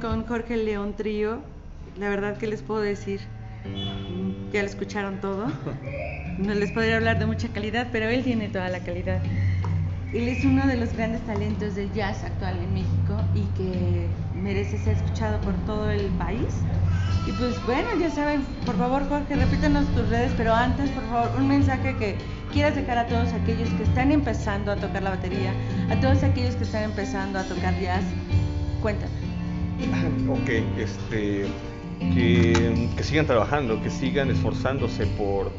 Con 0.07 0.25
Jorge 0.25 0.57
León 0.57 0.95
Trío. 0.95 1.41
La 1.99 2.09
verdad 2.09 2.37
que 2.37 2.47
les 2.47 2.63
puedo 2.63 2.81
decir, 2.81 3.21
ya 4.53 4.63
lo 4.63 4.69
escucharon 4.69 5.21
todo. 5.21 5.47
No 6.39 6.55
les 6.55 6.71
podría 6.71 6.99
hablar 6.99 7.19
de 7.19 7.27
mucha 7.27 7.49
calidad, 7.49 7.89
pero 7.91 8.09
él 8.09 8.23
tiene 8.23 8.49
toda 8.49 8.69
la 8.69 8.79
calidad. 8.81 9.21
Él 10.13 10.29
es 10.29 10.45
uno 10.45 10.65
de 10.67 10.77
los 10.77 10.93
grandes 10.93 11.23
talentos 11.23 11.75
del 11.75 11.93
jazz 11.93 12.23
actual 12.23 12.57
en 12.59 12.75
México 12.75 13.21
y 13.35 13.41
que 13.57 14.07
merece 14.41 14.79
ser 14.79 14.97
escuchado 14.97 15.41
por 15.41 15.55
todo 15.67 15.91
el 15.91 16.07
país. 16.19 16.55
Y 17.27 17.33
pues 17.33 17.61
bueno, 17.67 17.89
ya 17.99 18.09
saben, 18.11 18.43
por 18.65 18.77
favor 18.77 19.09
Jorge, 19.09 19.35
repítanos 19.35 19.87
tus 19.97 20.09
redes, 20.09 20.31
pero 20.37 20.55
antes, 20.55 20.89
por 20.91 21.03
favor, 21.09 21.31
un 21.37 21.49
mensaje 21.49 21.97
que 21.97 22.15
quieras 22.53 22.77
dejar 22.77 22.99
a 22.99 23.07
todos 23.09 23.33
aquellos 23.33 23.69
que 23.71 23.83
están 23.83 24.13
empezando 24.13 24.71
a 24.71 24.77
tocar 24.77 25.03
la 25.03 25.11
batería, 25.11 25.53
a 25.91 25.99
todos 26.01 26.23
aquellos 26.23 26.55
que 26.55 26.63
están 26.63 26.85
empezando 26.85 27.41
a 27.41 27.43
tocar 27.43 27.75
jazz. 27.81 28.05
Cuéntanos. 28.81 29.26
Ok, 30.29 30.49
este, 30.79 31.47
que, 31.99 33.03
sigan 33.03 33.27
trabajando, 33.27 33.83
que 33.83 33.91
sigan 33.91 34.31
esforzándose 34.31 35.07
por 35.07 35.51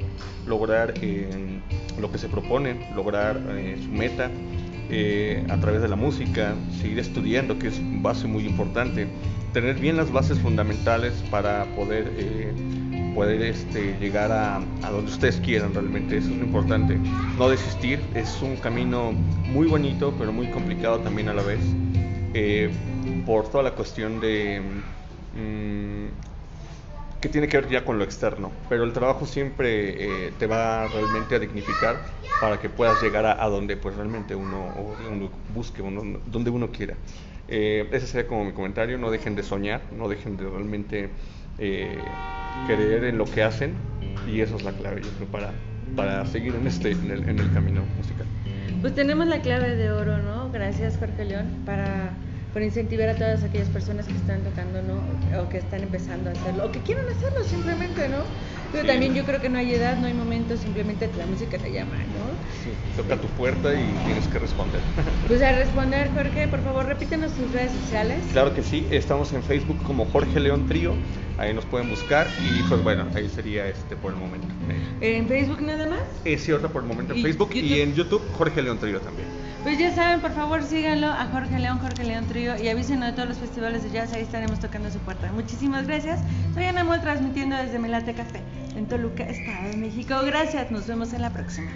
lograr 0.46 0.94
eh, 1.02 1.60
lo 2.00 2.12
que 2.12 2.18
se 2.18 2.28
proponen, 2.28 2.80
lograr 2.96 3.42
eh, 3.50 3.78
su 3.82 3.92
meta 3.92 4.30
eh, 4.90 5.46
a 5.50 5.58
través 5.58 5.82
de 5.82 5.88
la 5.88 5.96
música, 5.96 6.56
seguir 6.80 7.00
estudiando, 7.00 7.58
que 7.60 7.68
es 7.68 7.82
base 8.02 8.28
muy 8.28 8.46
importante, 8.46 9.08
tener 9.54 9.78
bien 9.80 9.98
las 9.98 10.12
bases 10.12 10.40
fundamentales 10.40 11.14
para 11.30 11.66
poder, 11.76 12.12
poder 13.16 13.42
este, 13.42 13.98
llegar 14.00 14.32
a, 14.32 14.58
a, 14.58 14.92
donde 14.92 15.12
ustedes 15.12 15.38
quieran 15.38 15.74
realmente, 15.74 16.18
eso 16.18 16.30
es 16.30 16.38
lo 16.38 16.46
importante, 16.46 16.98
no 17.38 17.50
desistir, 17.50 18.00
es 18.16 18.42
un 18.42 18.56
camino 18.58 19.12
muy 19.52 19.68
bonito, 19.68 20.14
pero 20.18 20.32
muy 20.32 20.48
complicado 20.48 21.00
también 21.00 21.30
a 21.30 21.34
la 21.34 21.44
vez, 21.44 21.60
por 23.28 23.50
toda 23.50 23.62
la 23.62 23.72
cuestión 23.72 24.22
de... 24.22 24.62
Mm, 25.36 26.08
que 27.22 27.30
tiene 27.30 27.48
que 27.48 27.60
ver 27.60 27.70
ya 27.70 27.84
con 27.84 27.98
lo 27.98 28.04
externo, 28.04 28.52
pero 28.70 28.84
el 28.84 28.94
trabajo 28.94 29.26
siempre 29.26 30.28
eh, 30.28 30.34
te 30.38 30.46
va 30.46 30.88
realmente 30.88 31.36
a 31.36 31.40
dignificar 31.40 31.98
para 32.40 32.60
que 32.60 32.70
puedas 32.70 33.02
llegar 33.02 33.26
a, 33.26 33.46
donde 33.48 33.76
pues 33.76 33.96
realmente 33.96 34.36
uno, 34.36 34.72
uno 35.12 35.30
busque, 35.54 35.82
uno, 35.82 36.20
donde 36.28 36.52
uno 36.52 36.72
quiera. 36.72 36.94
Eh, 37.48 37.90
ese 37.92 38.06
sería 38.06 38.28
como 38.28 38.46
mi 38.46 38.52
comentario, 38.52 39.00
no 39.00 39.10
dejen 39.10 39.36
de 39.36 39.42
soñar, 39.42 39.82
no 39.92 40.08
dejen 40.08 40.38
de 40.38 40.44
realmente 40.44 41.10
eh, 41.58 41.98
creer 42.68 43.04
en 43.04 43.18
lo 43.18 43.26
que 43.26 43.42
hacen 43.42 43.74
y 44.32 44.42
eso 44.42 44.56
es 44.58 44.64
la 44.64 44.74
clave 44.74 45.02
yo 45.02 45.10
creo 45.18 45.28
para, 45.30 45.54
para 45.96 46.24
seguir 46.28 46.54
en, 46.54 46.68
este, 46.68 46.92
en 46.92 47.10
el, 47.10 47.28
en 47.28 47.40
el 47.40 47.52
camino 47.52 47.82
musical. 47.98 48.28
Pues 48.80 48.94
tenemos 48.94 49.26
la 49.26 49.42
clave 49.42 49.76
de 49.76 49.92
oro, 49.92 50.20
¿no? 50.20 50.52
Gracias 50.52 50.98
Jorge 50.98 51.26
León, 51.26 51.48
para 51.66 52.14
por 52.54 52.62
incentivar 52.62 53.10
a 53.10 53.16
todas 53.16 53.44
aquellas 53.44 53.70
personas 53.70 54.08
que 54.08 54.14
están 54.14 54.42
tocando, 54.44 54.82
¿no? 54.82 55.02
O 55.42 55.50
que 55.50 55.58
están 55.58 55.84
empezando 55.84 56.30
a 56.30 56.34
hacerlo, 56.34 56.66
o 56.66 56.72
que 56.72 56.80
quieran 56.82 57.06
hacerlo 57.10 57.44
simplemente, 57.44 58.08
¿no? 58.10 58.20
Pero 58.72 58.86
también 58.86 59.14
yo 59.14 59.24
creo 59.24 59.42
que 59.42 59.50
no 59.50 59.58
hay 59.60 59.74
edad, 59.74 59.98
no 59.98 60.08
hay 60.08 60.14
momento, 60.14 60.58
simplemente 60.58 61.10
la 61.18 61.26
música 61.26 61.58
te 61.58 61.72
llama, 61.72 61.96
¿no? 61.96 62.28
Sí, 62.64 62.72
toca 62.96 63.16
tu 63.16 63.28
puerta 63.30 63.74
y 63.74 63.86
tienes 64.06 64.28
que 64.28 64.40
responder. 64.40 64.82
Pues 65.28 65.42
a 65.42 65.52
responder, 65.52 66.10
Jorge, 66.14 66.48
por 66.48 66.62
favor, 66.64 66.86
repítenos 66.86 67.32
tus 67.34 67.52
redes 67.52 67.72
sociales. 67.72 68.18
Claro 68.32 68.54
que 68.54 68.64
sí, 68.64 68.88
estamos 68.92 69.34
en 69.34 69.44
Facebook 69.44 69.78
como 69.84 70.06
Jorge 70.06 70.40
León 70.40 70.68
Trío, 70.68 70.94
ahí 71.38 71.54
nos 71.54 71.66
pueden 71.66 71.90
buscar 71.90 72.28
y 72.40 72.64
pues 72.64 72.82
bueno, 72.84 73.08
ahí 73.14 73.30
sería 73.30 73.68
este 73.68 73.96
por 73.96 74.14
el 74.14 74.20
momento. 74.20 74.48
¿En 75.02 75.28
Facebook 75.28 75.62
nada 75.62 75.86
más? 75.86 76.00
Es 76.24 76.44
cierto, 76.44 76.70
por 76.70 76.84
el 76.84 76.88
momento 76.88 77.14
en 77.14 77.22
Facebook 77.22 77.54
y 77.54 77.82
en 77.82 77.94
YouTube 77.94 78.22
Jorge 78.38 78.62
León 78.62 78.80
Trío 78.80 79.00
también. 79.02 79.28
Pues 79.68 79.80
ya 79.80 79.94
saben, 79.94 80.22
por 80.22 80.32
favor 80.32 80.64
síganlo 80.64 81.08
a 81.08 81.26
Jorge 81.26 81.60
León, 81.60 81.80
Jorge 81.80 82.06
León 82.06 82.26
Trío 82.26 82.56
y 82.56 82.70
avísenos 82.70 83.08
de 83.08 83.12
todos 83.12 83.28
los 83.28 83.38
festivales 83.38 83.84
de 83.84 83.92
jazz, 83.92 84.14
ahí 84.14 84.22
estaremos 84.22 84.62
tocando 84.62 84.90
su 84.90 85.00
puerta. 85.00 85.30
Muchísimas 85.34 85.86
gracias. 85.88 86.22
Soy 86.54 86.64
Ana 86.64 86.86
Mol 86.86 87.02
transmitiendo 87.02 87.58
desde 87.58 87.78
Melate 87.78 88.14
Café 88.14 88.40
en 88.78 88.88
Toluca, 88.88 89.26
Estado 89.26 89.68
de 89.68 89.76
México. 89.76 90.16
Gracias, 90.26 90.72
nos 90.72 90.88
vemos 90.88 91.12
en 91.12 91.22
la 91.22 91.32
próxima. 91.32 91.70